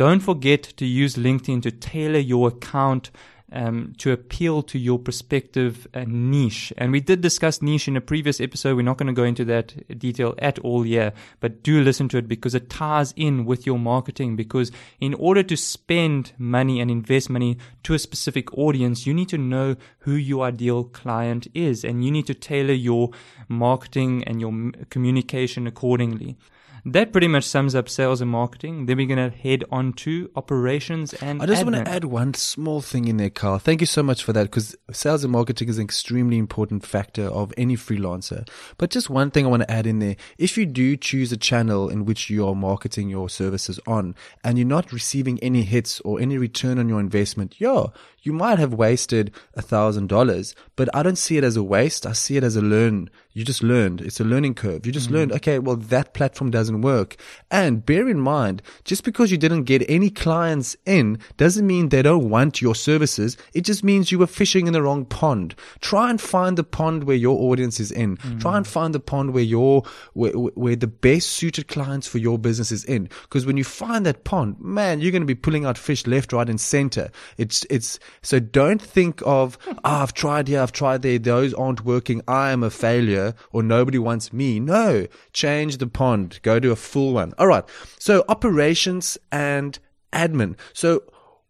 Don't 0.00 0.20
forget 0.20 0.62
to 0.78 0.86
use 0.86 1.16
LinkedIn 1.16 1.60
to 1.60 1.70
tailor 1.70 2.20
your 2.20 2.48
account 2.48 3.10
um, 3.52 3.92
to 3.98 4.12
appeal 4.12 4.62
to 4.62 4.78
your 4.78 4.98
prospective 4.98 5.86
uh, 5.92 6.06
niche. 6.06 6.72
And 6.78 6.90
we 6.90 7.00
did 7.00 7.20
discuss 7.20 7.60
niche 7.60 7.86
in 7.86 7.98
a 7.98 8.00
previous 8.00 8.40
episode. 8.40 8.76
We're 8.76 8.82
not 8.82 8.96
going 8.96 9.08
to 9.08 9.12
go 9.12 9.24
into 9.24 9.44
that 9.44 9.98
detail 9.98 10.34
at 10.38 10.58
all 10.60 10.84
here, 10.84 11.12
but 11.40 11.62
do 11.62 11.82
listen 11.82 12.08
to 12.08 12.16
it 12.16 12.28
because 12.28 12.54
it 12.54 12.70
ties 12.70 13.12
in 13.14 13.44
with 13.44 13.66
your 13.66 13.78
marketing. 13.78 14.36
Because 14.36 14.72
in 15.00 15.12
order 15.12 15.42
to 15.42 15.54
spend 15.54 16.32
money 16.38 16.80
and 16.80 16.90
invest 16.90 17.28
money 17.28 17.58
to 17.82 17.92
a 17.92 17.98
specific 17.98 18.56
audience, 18.56 19.06
you 19.06 19.12
need 19.12 19.28
to 19.28 19.36
know 19.36 19.76
who 19.98 20.12
your 20.12 20.46
ideal 20.46 20.84
client 20.84 21.46
is 21.52 21.84
and 21.84 22.02
you 22.02 22.10
need 22.10 22.26
to 22.28 22.32
tailor 22.32 22.72
your 22.72 23.10
marketing 23.48 24.24
and 24.24 24.40
your 24.40 24.72
communication 24.88 25.66
accordingly 25.66 26.38
that 26.84 27.12
pretty 27.12 27.28
much 27.28 27.44
sums 27.44 27.74
up 27.74 27.88
sales 27.88 28.20
and 28.20 28.30
marketing. 28.30 28.86
Then 28.86 28.96
we're 28.96 29.06
going 29.06 29.30
to 29.30 29.36
head 29.36 29.64
on 29.70 29.92
to 29.94 30.30
operations 30.36 31.14
and 31.14 31.42
I 31.42 31.46
just 31.46 31.62
admin. 31.62 31.72
want 31.72 31.86
to 31.86 31.92
add 31.92 32.04
one 32.04 32.34
small 32.34 32.80
thing 32.80 33.08
in 33.08 33.16
there, 33.16 33.30
Carl. 33.30 33.58
Thank 33.58 33.80
you 33.80 33.86
so 33.86 34.02
much 34.02 34.22
for 34.22 34.32
that 34.32 34.44
because 34.44 34.76
sales 34.92 35.24
and 35.24 35.32
marketing 35.32 35.68
is 35.68 35.78
an 35.78 35.84
extremely 35.84 36.38
important 36.38 36.84
factor 36.84 37.24
of 37.24 37.52
any 37.56 37.76
freelancer. 37.76 38.48
But 38.78 38.90
just 38.90 39.10
one 39.10 39.30
thing 39.30 39.46
I 39.46 39.48
want 39.48 39.62
to 39.62 39.70
add 39.70 39.86
in 39.86 39.98
there. 39.98 40.16
If 40.38 40.56
you 40.56 40.66
do 40.66 40.96
choose 40.96 41.32
a 41.32 41.36
channel 41.36 41.88
in 41.88 42.04
which 42.04 42.30
you 42.30 42.46
are 42.46 42.54
marketing 42.54 43.08
your 43.08 43.28
services 43.28 43.80
on 43.86 44.14
and 44.44 44.58
you're 44.58 44.66
not 44.66 44.92
receiving 44.92 45.38
any 45.40 45.62
hits 45.62 46.00
or 46.00 46.20
any 46.20 46.38
return 46.38 46.78
on 46.78 46.88
your 46.88 47.00
investment, 47.00 47.56
yeah, 47.58 47.86
you 48.22 48.32
might 48.32 48.58
have 48.58 48.74
wasted 48.74 49.32
a 49.54 49.62
thousand 49.62 50.08
dollars, 50.08 50.54
but 50.76 50.94
I 50.94 51.02
don't 51.02 51.16
see 51.16 51.38
it 51.38 51.44
as 51.44 51.56
a 51.56 51.62
waste. 51.62 52.06
I 52.06 52.12
see 52.12 52.36
it 52.36 52.44
as 52.44 52.56
a 52.56 52.60
learn. 52.60 53.10
You 53.32 53.44
just 53.44 53.62
learned. 53.62 54.00
It's 54.00 54.18
a 54.18 54.24
learning 54.24 54.54
curve. 54.54 54.84
You 54.84 54.90
just 54.90 55.06
mm-hmm. 55.06 55.14
learned, 55.14 55.32
okay, 55.32 55.60
well, 55.60 55.76
that 55.76 56.14
platform 56.14 56.50
doesn't 56.50 56.80
work. 56.80 57.16
And 57.48 57.86
bear 57.86 58.08
in 58.08 58.18
mind, 58.18 58.60
just 58.84 59.04
because 59.04 59.30
you 59.30 59.38
didn't 59.38 59.64
get 59.64 59.88
any 59.88 60.10
clients 60.10 60.76
in 60.84 61.18
doesn't 61.36 61.66
mean 61.66 61.88
they 61.90 62.02
don't 62.02 62.28
want 62.28 62.60
your 62.60 62.74
services. 62.74 63.36
It 63.54 63.60
just 63.62 63.84
means 63.84 64.10
you 64.10 64.18
were 64.18 64.26
fishing 64.26 64.66
in 64.66 64.72
the 64.72 64.82
wrong 64.82 65.04
pond. 65.04 65.54
Try 65.80 66.10
and 66.10 66.20
find 66.20 66.58
the 66.58 66.64
pond 66.64 67.04
where 67.04 67.16
your 67.16 67.38
audience 67.38 67.78
is 67.78 67.92
in. 67.92 68.16
Mm-hmm. 68.16 68.38
Try 68.38 68.56
and 68.56 68.66
find 68.66 68.92
the 68.92 69.00
pond 69.00 69.32
where 69.32 69.44
your, 69.44 69.84
where, 70.14 70.32
where 70.32 70.76
the 70.76 70.88
best 70.88 71.28
suited 71.28 71.68
clients 71.68 72.08
for 72.08 72.18
your 72.18 72.36
business 72.36 72.72
is 72.72 72.84
in. 72.84 73.08
Because 73.22 73.46
when 73.46 73.56
you 73.56 73.64
find 73.64 74.04
that 74.06 74.24
pond, 74.24 74.56
man, 74.58 75.00
you're 75.00 75.12
going 75.12 75.22
to 75.22 75.26
be 75.26 75.36
pulling 75.36 75.64
out 75.64 75.78
fish 75.78 76.04
left, 76.04 76.32
right, 76.32 76.48
and 76.48 76.60
center. 76.60 77.10
It's, 77.36 77.64
it's, 77.70 78.00
so 78.22 78.40
don't 78.40 78.82
think 78.82 79.22
of, 79.24 79.56
oh, 79.68 79.78
I've 79.84 80.14
tried 80.14 80.48
here, 80.48 80.60
I've 80.62 80.72
tried 80.72 81.02
there, 81.02 81.18
those 81.18 81.54
aren't 81.54 81.84
working, 81.84 82.22
I 82.26 82.50
am 82.50 82.64
a 82.64 82.70
failure, 82.70 83.19
or 83.52 83.62
nobody 83.62 83.98
wants 83.98 84.32
me. 84.32 84.60
No, 84.60 85.06
change 85.32 85.78
the 85.78 85.86
pond, 85.86 86.40
go 86.42 86.58
to 86.60 86.70
a 86.70 86.76
full 86.76 87.12
one. 87.14 87.32
All 87.38 87.46
right. 87.46 87.64
So 87.98 88.24
operations 88.28 89.18
and 89.30 89.78
admin. 90.12 90.56
So 90.72 91.02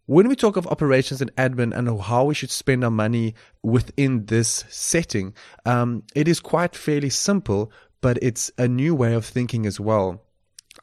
when 0.05 0.27
we 0.27 0.35
talk 0.35 0.57
of 0.57 0.67
operations 0.67 1.21
and 1.21 1.33
admin 1.35 1.75
and 1.75 2.01
how 2.01 2.25
we 2.25 2.33
should 2.33 2.51
spend 2.51 2.83
our 2.83 2.91
money 2.91 3.35
within 3.63 4.25
this 4.25 4.65
setting, 4.69 5.33
um, 5.65 6.03
it 6.15 6.27
is 6.27 6.39
quite 6.39 6.75
fairly 6.75 7.09
simple, 7.09 7.71
but 8.01 8.17
it's 8.21 8.51
a 8.57 8.67
new 8.67 8.93
way 8.93 9.13
of 9.13 9.25
thinking 9.25 9.65
as 9.65 9.79
well. 9.79 10.21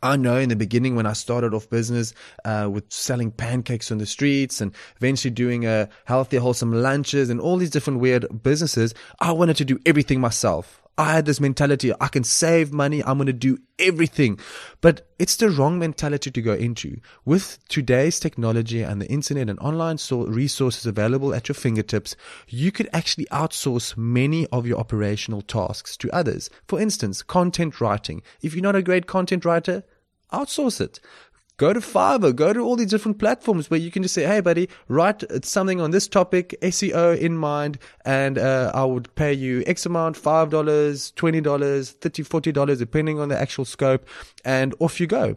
I 0.02 0.16
know 0.16 0.36
in 0.36 0.48
the 0.48 0.56
beginning 0.56 0.96
when 0.96 1.06
I 1.06 1.12
started 1.12 1.54
off 1.54 1.68
business 1.68 2.14
uh, 2.44 2.68
with 2.72 2.92
selling 2.92 3.30
pancakes 3.30 3.90
on 3.90 3.98
the 3.98 4.06
streets 4.06 4.60
and 4.60 4.72
eventually 4.96 5.30
doing 5.30 5.66
a 5.66 5.88
healthy, 6.04 6.36
wholesome 6.36 6.72
lunches 6.72 7.30
and 7.30 7.40
all 7.40 7.56
these 7.56 7.70
different 7.70 8.00
weird 8.00 8.26
businesses, 8.42 8.94
I 9.20 9.32
wanted 9.32 9.56
to 9.56 9.64
do 9.64 9.78
everything 9.84 10.20
myself. 10.20 10.87
I 10.98 11.12
had 11.12 11.26
this 11.26 11.38
mentality, 11.38 11.92
I 12.00 12.08
can 12.08 12.24
save 12.24 12.72
money, 12.72 13.04
I'm 13.04 13.18
going 13.18 13.28
to 13.28 13.32
do 13.32 13.58
everything. 13.78 14.40
But 14.80 15.06
it's 15.20 15.36
the 15.36 15.48
wrong 15.48 15.78
mentality 15.78 16.32
to 16.32 16.42
go 16.42 16.54
into. 16.54 17.00
With 17.24 17.60
today's 17.68 18.18
technology 18.18 18.82
and 18.82 19.00
the 19.00 19.06
internet 19.06 19.48
and 19.48 19.60
online 19.60 19.98
resources 20.10 20.86
available 20.86 21.32
at 21.32 21.48
your 21.48 21.54
fingertips, 21.54 22.16
you 22.48 22.72
could 22.72 22.88
actually 22.92 23.26
outsource 23.26 23.96
many 23.96 24.48
of 24.48 24.66
your 24.66 24.78
operational 24.78 25.40
tasks 25.40 25.96
to 25.98 26.10
others. 26.10 26.50
For 26.66 26.80
instance, 26.80 27.22
content 27.22 27.80
writing. 27.80 28.20
If 28.42 28.54
you're 28.54 28.62
not 28.64 28.74
a 28.74 28.82
great 28.82 29.06
content 29.06 29.44
writer, 29.44 29.84
outsource 30.32 30.80
it. 30.80 30.98
Go 31.58 31.72
to 31.72 31.80
Fiverr, 31.80 32.34
go 32.34 32.52
to 32.52 32.60
all 32.60 32.76
these 32.76 32.90
different 32.90 33.18
platforms 33.18 33.68
where 33.68 33.80
you 33.80 33.90
can 33.90 34.04
just 34.04 34.14
say, 34.14 34.24
Hey 34.24 34.40
buddy, 34.40 34.68
write 34.86 35.24
something 35.44 35.80
on 35.80 35.90
this 35.90 36.06
topic, 36.06 36.56
SEO 36.62 37.18
in 37.18 37.36
mind, 37.36 37.78
and, 38.04 38.38
uh, 38.38 38.70
I 38.72 38.84
would 38.84 39.12
pay 39.16 39.32
you 39.32 39.64
X 39.66 39.84
amount, 39.84 40.16
$5, 40.16 40.50
$20, 40.50 41.42
$30, 41.42 42.52
$40, 42.52 42.78
depending 42.78 43.18
on 43.18 43.28
the 43.28 43.36
actual 43.36 43.64
scope, 43.64 44.06
and 44.44 44.72
off 44.78 45.00
you 45.00 45.08
go 45.08 45.36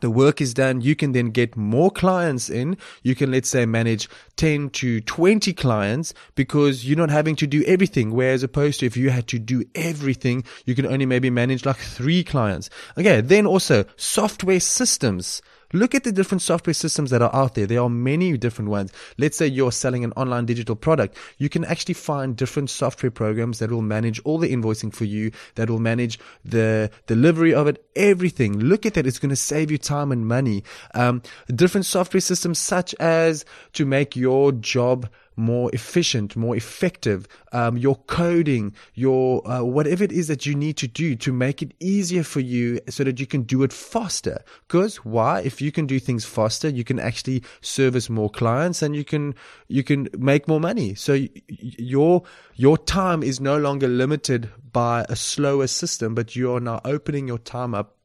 the 0.00 0.10
work 0.10 0.40
is 0.40 0.54
done. 0.54 0.80
You 0.80 0.96
can 0.96 1.12
then 1.12 1.30
get 1.30 1.56
more 1.56 1.90
clients 1.90 2.48
in. 2.48 2.76
You 3.02 3.14
can, 3.14 3.30
let's 3.30 3.48
say, 3.48 3.66
manage 3.66 4.08
10 4.36 4.70
to 4.70 5.00
20 5.00 5.52
clients 5.54 6.14
because 6.34 6.84
you're 6.84 6.96
not 6.96 7.10
having 7.10 7.36
to 7.36 7.46
do 7.46 7.62
everything. 7.64 8.12
Whereas 8.12 8.42
opposed 8.42 8.80
to 8.80 8.86
if 8.86 8.96
you 8.96 9.10
had 9.10 9.26
to 9.28 9.38
do 9.38 9.64
everything, 9.74 10.44
you 10.64 10.74
can 10.74 10.86
only 10.86 11.06
maybe 11.06 11.30
manage 11.30 11.64
like 11.64 11.78
three 11.78 12.24
clients. 12.24 12.70
Okay. 12.96 13.20
Then 13.20 13.46
also 13.46 13.84
software 13.96 14.60
systems. 14.60 15.42
Look 15.72 15.94
at 15.94 16.04
the 16.04 16.12
different 16.12 16.42
software 16.42 16.74
systems 16.74 17.10
that 17.10 17.20
are 17.20 17.34
out 17.34 17.54
there. 17.54 17.66
There 17.66 17.82
are 17.82 17.90
many 17.90 18.36
different 18.38 18.70
ones. 18.70 18.92
Let's 19.18 19.36
say 19.36 19.46
you're 19.46 19.72
selling 19.72 20.02
an 20.02 20.12
online 20.16 20.46
digital 20.46 20.76
product. 20.76 21.16
You 21.36 21.48
can 21.48 21.64
actually 21.64 21.94
find 21.94 22.36
different 22.36 22.70
software 22.70 23.10
programs 23.10 23.58
that 23.58 23.70
will 23.70 23.82
manage 23.82 24.20
all 24.24 24.38
the 24.38 24.52
invoicing 24.52 24.94
for 24.94 25.04
you, 25.04 25.30
that 25.56 25.68
will 25.68 25.78
manage 25.78 26.18
the 26.44 26.90
delivery 27.06 27.52
of 27.52 27.66
it, 27.66 27.84
everything. 27.96 28.58
Look 28.58 28.86
at 28.86 28.94
that. 28.94 29.06
It's 29.06 29.18
going 29.18 29.30
to 29.30 29.36
save 29.36 29.70
you 29.70 29.78
time 29.78 30.10
and 30.10 30.26
money. 30.26 30.64
Um, 30.94 31.22
different 31.54 31.84
software 31.84 32.20
systems 32.20 32.58
such 32.58 32.94
as 32.94 33.44
to 33.74 33.84
make 33.84 34.16
your 34.16 34.52
job 34.52 35.08
more 35.38 35.70
efficient, 35.72 36.36
more 36.36 36.56
effective, 36.56 37.26
um, 37.52 37.76
your 37.78 37.96
coding, 38.06 38.74
your 38.94 39.48
uh, 39.48 39.62
whatever 39.62 40.04
it 40.04 40.12
is 40.12 40.28
that 40.28 40.44
you 40.44 40.54
need 40.54 40.76
to 40.76 40.88
do 40.88 41.14
to 41.14 41.32
make 41.32 41.62
it 41.62 41.72
easier 41.80 42.24
for 42.24 42.40
you 42.40 42.80
so 42.88 43.04
that 43.04 43.20
you 43.20 43.26
can 43.26 43.42
do 43.42 43.62
it 43.62 43.72
faster. 43.72 44.42
Because 44.66 44.96
why? 45.04 45.40
If 45.40 45.62
you 45.62 45.70
can 45.70 45.86
do 45.86 45.98
things 45.98 46.24
faster, 46.24 46.68
you 46.68 46.84
can 46.84 46.98
actually 46.98 47.42
service 47.60 48.10
more 48.10 48.28
clients 48.28 48.82
and 48.82 48.94
you 48.96 49.04
can 49.04 49.34
you 49.68 49.84
can 49.84 50.08
make 50.18 50.48
more 50.48 50.60
money. 50.60 50.94
So 50.94 51.26
your 51.46 52.24
your 52.54 52.76
time 52.76 53.22
is 53.22 53.40
no 53.40 53.56
longer 53.58 53.88
limited 53.88 54.50
by 54.72 55.06
a 55.08 55.16
slower 55.16 55.68
system, 55.68 56.14
but 56.14 56.34
you 56.34 56.52
are 56.52 56.60
now 56.60 56.80
opening 56.84 57.28
your 57.28 57.38
time 57.38 57.74
up 57.74 57.97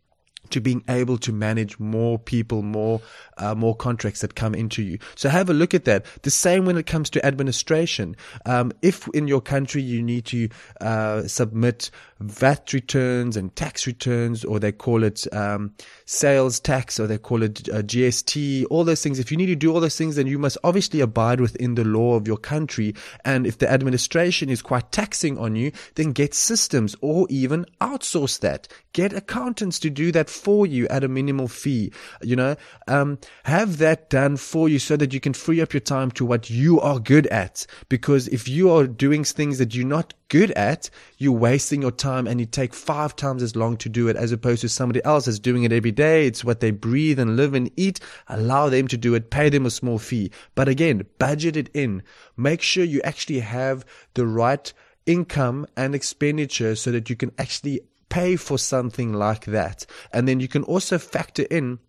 to 0.54 0.62
being 0.62 0.84
able 0.88 1.18
to 1.20 1.32
manage 1.32 1.80
more 1.80 2.18
people, 2.18 2.62
more 2.62 3.02
uh, 3.38 3.56
more 3.56 3.76
contracts 3.76 4.22
that 4.22 4.36
come 4.36 4.56
into 4.56 4.82
you. 4.82 5.00
So 5.16 5.30
have 5.30 5.50
a 5.50 5.54
look 5.54 5.74
at 5.74 5.86
that. 5.86 6.06
The 6.22 6.32
same 6.32 6.66
when 6.66 6.78
it 6.78 6.86
comes 6.86 7.10
to 7.12 7.26
administration. 7.26 8.16
Um, 8.46 8.72
if 8.82 9.08
in 9.10 9.28
your 9.28 9.42
country 9.42 9.82
you 9.82 10.02
need 10.02 10.26
to 10.26 10.50
uh, 10.82 11.28
submit 11.28 11.90
VAT 12.20 12.72
returns 12.74 13.36
and 13.36 13.54
tax 13.56 13.86
returns, 13.86 14.46
or 14.46 14.60
they 14.60 14.72
call 14.72 15.04
it 15.04 15.26
um, 15.34 15.74
sales 16.06 16.60
tax, 16.60 17.00
or 17.00 17.08
they 17.08 17.18
call 17.18 17.44
it 17.44 17.68
uh, 17.70 17.82
GST, 17.82 18.66
all 18.70 18.84
those 18.84 19.04
things. 19.04 19.20
If 19.20 19.32
you 19.32 19.38
need 19.38 19.48
to 19.48 19.56
do 19.56 19.74
all 19.74 19.82
those 19.82 19.98
things, 19.98 20.16
then 20.16 20.28
you 20.28 20.40
must 20.40 20.58
obviously 20.64 21.02
abide 21.02 21.42
within 21.42 21.76
the 21.76 21.84
law 21.84 22.16
of 22.16 22.28
your 22.28 22.38
country. 22.38 22.96
And 23.26 23.46
if 23.46 23.58
the 23.58 23.70
administration 23.70 24.50
is 24.50 24.62
quite 24.62 24.92
taxing 24.92 25.38
on 25.38 25.56
you, 25.56 25.72
then 25.96 26.12
get 26.12 26.34
systems 26.34 26.96
or 27.02 27.28
even 27.30 27.66
outsource 27.82 28.40
that. 28.40 28.68
Get 28.94 29.12
accountants 29.12 29.80
to 29.80 29.90
do 29.90 30.12
that 30.12 30.30
for 30.44 30.68
you 30.68 30.88
at 30.90 31.04
a 31.04 31.08
minimal 31.08 31.48
fee. 31.48 31.92
You 32.22 32.36
know, 32.36 32.56
um, 32.88 33.18
have 33.46 33.78
that 33.78 34.10
done 34.10 34.38
for 34.38 34.68
you 34.68 34.78
so 34.78 34.98
that 34.98 35.14
you 35.14 35.20
can 35.20 35.34
free 35.34 35.62
up 35.62 35.74
your 35.74 35.82
time 35.82 36.12
to 36.12 36.26
what 36.26 36.50
you 36.50 36.82
are 36.82 37.00
good 37.00 37.28
at. 37.28 37.66
Because 37.88 38.28
if 38.28 38.48
you 38.48 38.70
are 38.72 38.86
doing 38.86 39.24
things 39.24 39.58
that 39.58 39.74
you're 39.74 39.88
not 39.88 40.14
good 40.28 40.52
at, 40.52 40.90
you're 41.18 41.32
wasting 41.32 41.82
your 41.82 41.92
time 41.92 42.28
and 42.28 42.40
you 42.40 42.46
take 42.46 42.74
five 42.74 43.16
times 43.16 43.42
as 43.42 43.56
long 43.56 43.78
to 43.78 43.88
do 43.88 44.08
it 44.08 44.16
as 44.16 44.32
opposed 44.32 44.62
to 44.62 44.70
somebody 44.70 45.04
else 45.06 45.26
that's 45.26 45.40
doing 45.40 45.64
it 45.64 45.72
every 45.72 45.92
day. 45.92 46.28
It's 46.28 46.44
what 46.44 46.60
they 46.60 46.72
breathe 46.72 47.20
and 47.20 47.38
live 47.38 47.54
and 47.54 47.72
eat. 47.78 48.00
Allow 48.28 48.70
them 48.70 48.88
to 48.90 48.98
do 48.98 49.16
it. 49.16 49.30
Pay 49.30 49.50
them 49.50 49.66
a 49.66 49.70
small 49.70 50.00
fee. 50.00 50.32
But 50.56 50.68
again, 50.68 51.06
budget 51.20 51.56
it 51.56 51.70
in. 51.74 52.04
Make 52.36 52.62
sure 52.62 52.84
you 52.84 53.02
actually 53.04 53.40
have 53.40 53.86
the 54.16 54.28
right 54.28 54.74
income 55.06 55.68
and 55.76 55.94
expenditure 55.94 56.76
so 56.76 56.92
that 56.92 57.10
you 57.10 57.16
can 57.16 57.32
actually 57.38 57.82
pay 58.14 58.36
for 58.36 58.60
something 58.60 59.12
like 59.12 59.46
that. 59.46 59.88
And 60.12 60.28
then 60.28 60.40
you 60.40 60.48
can 60.48 60.64
also 60.64 61.00
factor 61.00 61.44
in 61.50 61.80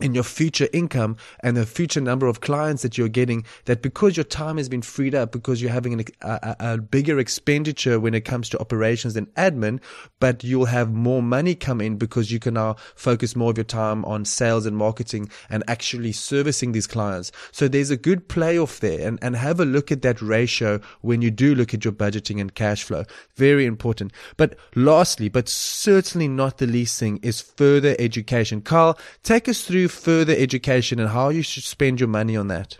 in 0.00 0.12
your 0.12 0.24
future 0.24 0.68
income 0.72 1.16
and 1.40 1.56
the 1.56 1.64
future 1.64 2.00
number 2.00 2.26
of 2.26 2.40
clients 2.40 2.82
that 2.82 2.98
you're 2.98 3.08
getting 3.08 3.44
that 3.66 3.80
because 3.80 4.16
your 4.16 4.24
time 4.24 4.56
has 4.56 4.68
been 4.68 4.82
freed 4.82 5.14
up 5.14 5.30
because 5.30 5.62
you're 5.62 5.70
having 5.70 5.92
an, 5.92 6.04
a, 6.22 6.56
a, 6.58 6.78
bigger 6.78 7.20
expenditure 7.20 8.00
when 8.00 8.12
it 8.12 8.22
comes 8.22 8.48
to 8.48 8.58
operations 8.58 9.14
and 9.14 9.32
admin 9.34 9.80
but 10.18 10.42
you'll 10.42 10.64
have 10.64 10.92
more 10.92 11.22
money 11.22 11.54
come 11.54 11.80
in 11.80 11.96
because 11.96 12.32
you 12.32 12.40
can 12.40 12.54
now 12.54 12.74
focus 12.96 13.36
more 13.36 13.50
of 13.50 13.56
your 13.56 13.64
time 13.64 14.04
on 14.04 14.24
sales 14.24 14.66
and 14.66 14.76
marketing 14.76 15.30
and 15.48 15.62
actually 15.68 16.10
servicing 16.10 16.72
these 16.72 16.88
clients. 16.88 17.30
So 17.52 17.68
there's 17.68 17.90
a 17.90 17.96
good 17.96 18.28
playoff 18.28 18.80
there. 18.80 19.06
And, 19.06 19.18
and 19.22 19.36
have 19.36 19.60
a 19.60 19.64
look 19.64 19.92
at 19.92 20.02
that 20.02 20.20
ratio 20.20 20.80
when 21.02 21.22
you 21.22 21.30
do 21.30 21.54
look 21.54 21.74
at 21.74 21.84
your 21.84 21.92
budgeting 21.92 22.40
and 22.40 22.54
cash 22.54 22.82
flow. 22.82 23.04
Very 23.36 23.64
important. 23.64 24.12
But 24.36 24.56
lastly 24.74 25.28
but 25.28 25.48
certainly 25.48 26.28
not 26.28 26.58
the 26.58 26.66
least 26.66 26.98
thing 26.98 27.20
is 27.22 27.40
further 27.40 27.94
education. 27.98 28.60
Carl 28.60 28.98
take 29.22 29.48
us 29.48 29.64
through 29.64 29.83
further 29.88 30.34
education 30.36 30.98
and 30.98 31.10
how 31.10 31.28
you 31.28 31.42
should 31.42 31.64
spend 31.64 32.00
your 32.00 32.08
money 32.08 32.36
on 32.36 32.48
that? 32.48 32.78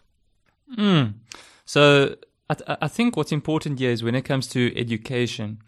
Mm. 0.77 1.15
So 1.65 2.17
I, 2.51 2.55
th- 2.55 2.79
I 2.81 2.89
think 2.89 3.17
what's 3.17 3.33
important 3.33 3.79
here 3.79 3.91
is 3.91 4.03
when 4.03 4.15
it 4.15 4.23
comes 4.23 4.47
to 4.49 4.77
education, 4.77 5.59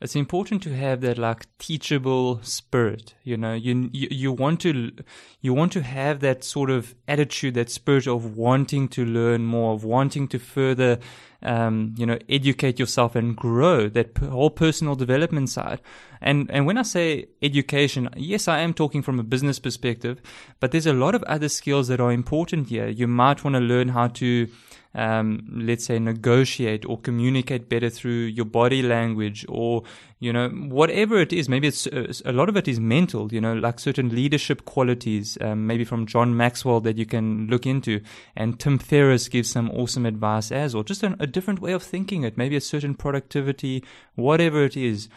it's 0.00 0.16
important 0.16 0.62
to 0.62 0.74
have 0.74 1.00
that 1.00 1.18
like 1.18 1.46
teachable 1.58 2.40
spirit 2.42 3.14
you 3.26 3.36
know? 3.36 3.54
You, 3.54 3.90
you 3.92 4.08
you 4.10 4.32
want 4.32 4.60
to 4.60 4.92
you 5.40 5.52
want 5.52 5.72
to 5.72 5.82
have 5.82 6.20
that 6.20 6.44
sort 6.44 6.70
of 6.70 6.94
attitude 7.08 7.54
that 7.54 7.70
spirit 7.70 8.06
of 8.06 8.36
wanting 8.36 8.88
to 8.88 9.04
learn 9.04 9.44
more 9.44 9.74
of 9.74 9.84
wanting 9.84 10.28
to 10.28 10.38
further 10.38 10.98
um, 11.42 11.94
you 11.98 12.06
know 12.06 12.18
educate 12.28 12.78
yourself 12.78 13.16
and 13.16 13.36
grow 13.36 13.88
that 13.88 14.16
whole 14.18 14.50
personal 14.50 14.94
development 14.94 15.50
side. 15.50 15.80
And 16.20 16.50
and 16.50 16.66
when 16.66 16.78
i 16.78 16.82
say 16.82 17.26
education 17.42 18.08
yes 18.16 18.48
i 18.48 18.60
am 18.60 18.72
talking 18.72 19.02
from 19.02 19.20
a 19.20 19.22
business 19.22 19.58
perspective 19.58 20.22
but 20.60 20.70
there's 20.70 20.86
a 20.86 20.94
lot 20.94 21.14
of 21.14 21.22
other 21.24 21.48
skills 21.48 21.88
that 21.88 22.00
are 22.00 22.12
important 22.12 22.68
here. 22.68 22.88
You 22.88 23.06
might 23.06 23.44
want 23.44 23.54
to 23.54 23.60
learn 23.60 23.88
how 23.88 24.08
to 24.08 24.48
um, 24.96 25.46
let's 25.52 25.84
say 25.84 25.98
negotiate 25.98 26.86
or 26.86 26.98
communicate 26.98 27.68
better 27.68 27.90
through 27.90 28.24
your 28.24 28.46
body 28.46 28.82
language 28.82 29.44
or 29.46 29.82
you 30.18 30.32
know 30.32 30.48
whatever 30.48 31.20
it 31.20 31.34
is. 31.34 31.48
Maybe 31.48 31.68
it's 31.68 31.86
a 31.86 32.32
lot 32.32 32.48
of 32.48 32.56
it 32.56 32.66
is 32.66 32.80
mental 32.80 33.32
you 33.32 33.40
know 33.40 33.52
like 33.52 33.78
certain 33.78 34.08
leadership 34.08 34.64
qualities 34.64 35.36
um, 35.42 35.66
maybe 35.66 35.84
from 35.84 36.06
john 36.06 36.34
maxwell 36.34 36.80
that 36.80 36.96
you 36.96 37.04
can 37.04 37.46
look 37.48 37.66
into. 37.66 38.00
And 38.34 38.58
tim 38.58 38.78
ferriss 38.78 39.28
gives 39.28 39.50
some 39.50 39.70
awesome 39.70 40.06
advice 40.06 40.50
as 40.50 40.74
well 40.74 40.82
just 40.82 41.02
a 41.02 41.26
different 41.26 41.60
way 41.60 41.72
of 41.72 41.82
thinking 41.82 42.24
it. 42.24 42.38
Maybe 42.38 42.56
a 42.56 42.60
certain 42.60 42.94
productivity 42.94 43.84
whatever 44.14 44.64
it 44.64 44.76
is. 44.76 45.08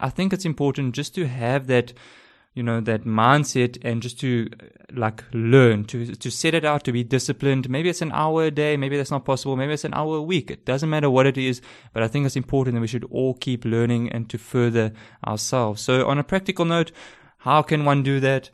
I 0.00 0.08
think 0.08 0.32
it's 0.32 0.44
important 0.46 0.94
just 0.94 1.14
to 1.14 1.26
have 1.26 1.66
that 1.66 1.92
you 2.56 2.62
know 2.62 2.80
that 2.80 3.04
mindset 3.04 3.78
and 3.82 4.00
just 4.00 4.18
to 4.20 4.48
like 4.92 5.22
learn 5.32 5.84
to 5.84 6.14
to 6.14 6.30
set 6.30 6.54
it 6.54 6.64
out 6.64 6.84
to 6.84 6.92
be 6.92 7.04
disciplined. 7.04 7.68
Maybe 7.68 7.90
it's 7.90 8.00
an 8.00 8.12
hour 8.12 8.44
a 8.44 8.50
day 8.50 8.76
maybe 8.78 8.96
that's 8.96 9.10
not 9.10 9.26
possible 9.26 9.56
maybe 9.56 9.74
it's 9.74 9.84
an 9.84 9.94
hour 9.94 10.16
a 10.16 10.22
week. 10.22 10.50
It 10.50 10.64
doesn't 10.64 10.88
matter 10.88 11.10
what 11.10 11.26
it 11.26 11.36
is 11.36 11.60
but 11.92 12.02
i 12.02 12.08
think 12.08 12.24
it's 12.24 12.36
important 12.36 12.74
that 12.74 12.80
we 12.80 12.86
should 12.86 13.04
all 13.04 13.34
keep 13.34 13.64
learning 13.64 14.10
and 14.10 14.28
to 14.30 14.38
further 14.38 14.92
ourselves. 15.26 15.82
So 15.82 16.08
on 16.08 16.18
a 16.18 16.24
practical 16.24 16.64
note 16.64 16.92
how 17.38 17.60
can 17.62 17.84
one 17.84 18.02
do 18.02 18.20
that 18.20 18.50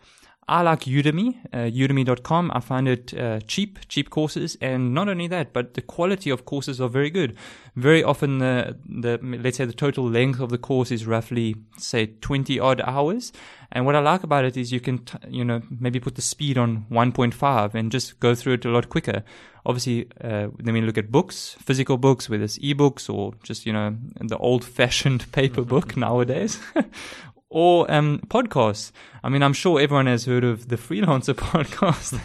I 0.48 0.62
like 0.62 0.80
Udemy, 0.80 1.36
uh, 1.52 1.70
udemy.com. 1.70 2.50
I 2.52 2.58
find 2.60 2.88
it 2.88 3.14
uh, 3.14 3.40
cheap, 3.46 3.78
cheap 3.88 4.10
courses. 4.10 4.56
And 4.60 4.92
not 4.92 5.08
only 5.08 5.28
that, 5.28 5.52
but 5.52 5.74
the 5.74 5.82
quality 5.82 6.30
of 6.30 6.44
courses 6.44 6.80
are 6.80 6.88
very 6.88 7.10
good. 7.10 7.36
Very 7.76 8.02
often 8.02 8.38
the, 8.38 8.76
the, 8.84 9.18
let's 9.22 9.58
say 9.58 9.64
the 9.64 9.72
total 9.72 10.04
length 10.04 10.40
of 10.40 10.50
the 10.50 10.58
course 10.58 10.90
is 10.90 11.06
roughly, 11.06 11.54
say, 11.78 12.06
20 12.20 12.58
odd 12.58 12.80
hours. 12.80 13.32
And 13.70 13.86
what 13.86 13.94
I 13.94 14.00
like 14.00 14.24
about 14.24 14.44
it 14.44 14.56
is 14.56 14.72
you 14.72 14.80
can, 14.80 14.98
t- 14.98 15.16
you 15.28 15.44
know, 15.44 15.62
maybe 15.70 16.00
put 16.00 16.16
the 16.16 16.22
speed 16.22 16.58
on 16.58 16.86
1.5 16.90 17.74
and 17.74 17.92
just 17.92 18.18
go 18.18 18.34
through 18.34 18.54
it 18.54 18.64
a 18.64 18.70
lot 18.70 18.88
quicker. 18.88 19.22
Obviously, 19.64 20.08
uh, 20.20 20.48
then 20.58 20.74
we 20.74 20.80
look 20.80 20.98
at 20.98 21.12
books, 21.12 21.56
physical 21.60 21.96
books, 21.96 22.28
whether 22.28 22.44
it's 22.44 22.58
ebooks 22.58 23.08
or 23.08 23.32
just, 23.44 23.64
you 23.64 23.72
know, 23.72 23.96
the 24.20 24.36
old 24.38 24.64
fashioned 24.64 25.30
paper 25.32 25.62
book 25.62 25.96
nowadays, 25.96 26.58
or 27.52 27.90
um, 27.90 28.20
podcasts. 28.28 28.92
I 29.22 29.28
mean, 29.28 29.42
I'm 29.42 29.52
sure 29.52 29.80
everyone 29.80 30.06
has 30.06 30.24
heard 30.24 30.44
of 30.44 30.68
the 30.68 30.76
freelancer 30.76 31.34
podcast. 31.34 32.18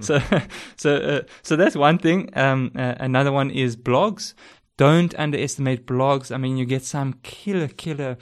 so, 0.02 0.20
so, 0.76 0.96
uh, 0.96 1.22
so 1.42 1.56
that's 1.56 1.74
one 1.74 1.98
thing. 1.98 2.30
Um, 2.34 2.70
uh, 2.76 2.94
another 3.00 3.32
one 3.32 3.50
is 3.50 3.76
blogs. 3.76 4.34
Don't 4.76 5.14
underestimate 5.18 5.86
blogs. 5.86 6.34
I 6.34 6.38
mean, 6.38 6.56
you 6.56 6.64
get 6.64 6.84
some 6.84 7.14
killer, 7.22 7.68
killer 7.68 8.16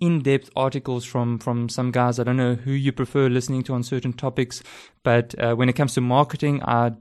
in-depth 0.00 0.50
articles 0.56 1.04
from 1.04 1.38
from 1.38 1.68
some 1.68 1.90
guys. 1.90 2.18
I 2.18 2.24
don't 2.24 2.36
know 2.36 2.54
who 2.54 2.72
you 2.72 2.92
prefer 2.92 3.28
listening 3.28 3.62
to 3.64 3.74
on 3.74 3.82
certain 3.82 4.12
topics, 4.12 4.62
but 5.02 5.34
uh, 5.38 5.54
when 5.54 5.68
it 5.68 5.74
comes 5.74 5.94
to 5.94 6.00
marketing, 6.00 6.62
I 6.62 6.92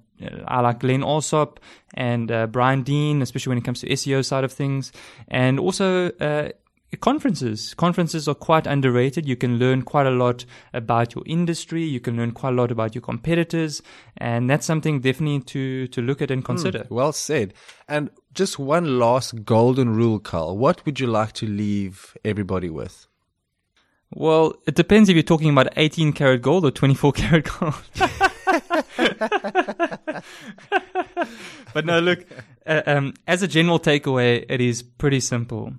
I 0.48 0.62
like 0.62 0.80
Glen 0.80 1.02
Allsopp 1.02 1.58
and 1.94 2.32
uh, 2.32 2.48
Brian 2.48 2.84
Dean, 2.84 3.22
especially 3.22 3.52
when 3.52 3.58
it 3.58 3.64
comes 3.64 3.82
to 3.82 3.88
SEO 3.88 4.24
side 4.24 4.44
of 4.44 4.52
things, 4.52 4.92
and 5.28 5.60
also 5.60 6.12
uh, 6.20 6.50
conferences. 7.00 7.74
Conferences 7.74 8.28
are 8.28 8.36
quite 8.36 8.68
underrated. 8.68 9.28
You 9.28 9.36
can 9.36 9.58
learn 9.58 9.82
quite 9.82 10.06
a 10.06 10.12
lot 10.12 10.46
about 10.74 11.16
your 11.16 11.24
industry. 11.28 11.84
You 11.84 12.00
can 12.00 12.18
learn 12.18 12.32
quite 12.32 12.50
a 12.50 12.56
lot 12.56 12.72
about 12.72 12.96
your 12.96 13.02
competitors. 13.02 13.82
And 14.18 14.50
that's 14.50 14.66
something 14.66 15.02
definitely 15.02 15.42
to, 15.42 15.88
to 15.88 16.02
look 16.02 16.22
at 16.22 16.32
and 16.32 16.42
hmm, 16.42 16.46
consider. 16.46 16.80
Mm, 16.80 16.90
well 16.90 17.12
said. 17.12 17.54
And 17.88 18.10
just 18.34 18.60
one 18.60 19.00
last 19.00 19.46
golden 19.46 19.96
rule, 19.96 20.20
Carl. 20.20 20.58
What 20.58 20.86
would 20.86 21.00
you 21.00 21.08
like 21.08 21.34
to 21.34 21.48
leave 21.48 22.16
everybody 22.24 22.70
with? 22.70 23.08
Well, 24.16 24.54
it 24.68 24.76
depends 24.76 25.10
if 25.10 25.16
you're 25.16 25.24
talking 25.24 25.50
about 25.50 25.70
18 25.76 26.14
karat 26.14 26.42
gold 26.42 26.66
or 26.66 26.72
24 26.72 27.12
karat 27.14 27.50
gold. 27.60 27.76
but 31.74 31.86
no, 31.86 32.00
look, 32.00 32.26
uh, 32.68 32.84
um, 32.86 33.14
as 33.28 33.42
a 33.42 33.48
general 33.48 33.80
takeaway, 33.80 34.46
it 34.48 34.62
is 34.62 34.84
pretty 34.84 35.20
simple 35.20 35.74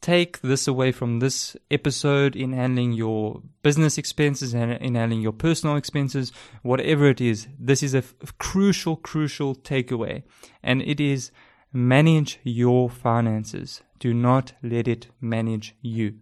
take 0.00 0.40
this 0.40 0.66
away 0.66 0.92
from 0.92 1.18
this 1.18 1.56
episode 1.70 2.34
in 2.34 2.52
handling 2.52 2.92
your 2.92 3.42
business 3.62 3.98
expenses 3.98 4.54
and 4.54 4.72
in 4.72 4.94
handling 4.94 5.20
your 5.20 5.32
personal 5.32 5.76
expenses, 5.76 6.32
whatever 6.62 7.08
it 7.08 7.20
is. 7.20 7.48
This 7.58 7.82
is 7.82 7.94
a 7.94 7.98
f- 7.98 8.14
crucial, 8.38 8.96
crucial 8.96 9.54
takeaway. 9.54 10.22
And 10.62 10.82
it 10.82 11.00
is 11.00 11.30
manage 11.72 12.40
your 12.42 12.88
finances. 12.88 13.82
Do 13.98 14.14
not 14.14 14.52
let 14.62 14.88
it 14.88 15.08
manage 15.20 15.76
you. 15.82 16.14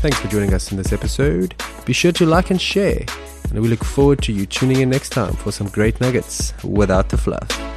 Thanks 0.00 0.18
for 0.18 0.26
joining 0.28 0.52
us 0.52 0.72
in 0.72 0.78
this 0.78 0.92
episode. 0.92 1.54
Be 1.84 1.92
sure 1.92 2.10
to 2.12 2.26
like 2.26 2.50
and 2.50 2.60
share 2.60 3.04
and 3.52 3.62
we 3.62 3.68
look 3.68 3.84
forward 3.84 4.22
to 4.22 4.32
you 4.32 4.46
tuning 4.46 4.80
in 4.80 4.90
next 4.90 5.10
time 5.10 5.34
for 5.34 5.52
some 5.52 5.68
great 5.68 6.00
nuggets 6.00 6.54
without 6.64 7.10
the 7.10 7.18
fluff. 7.18 7.71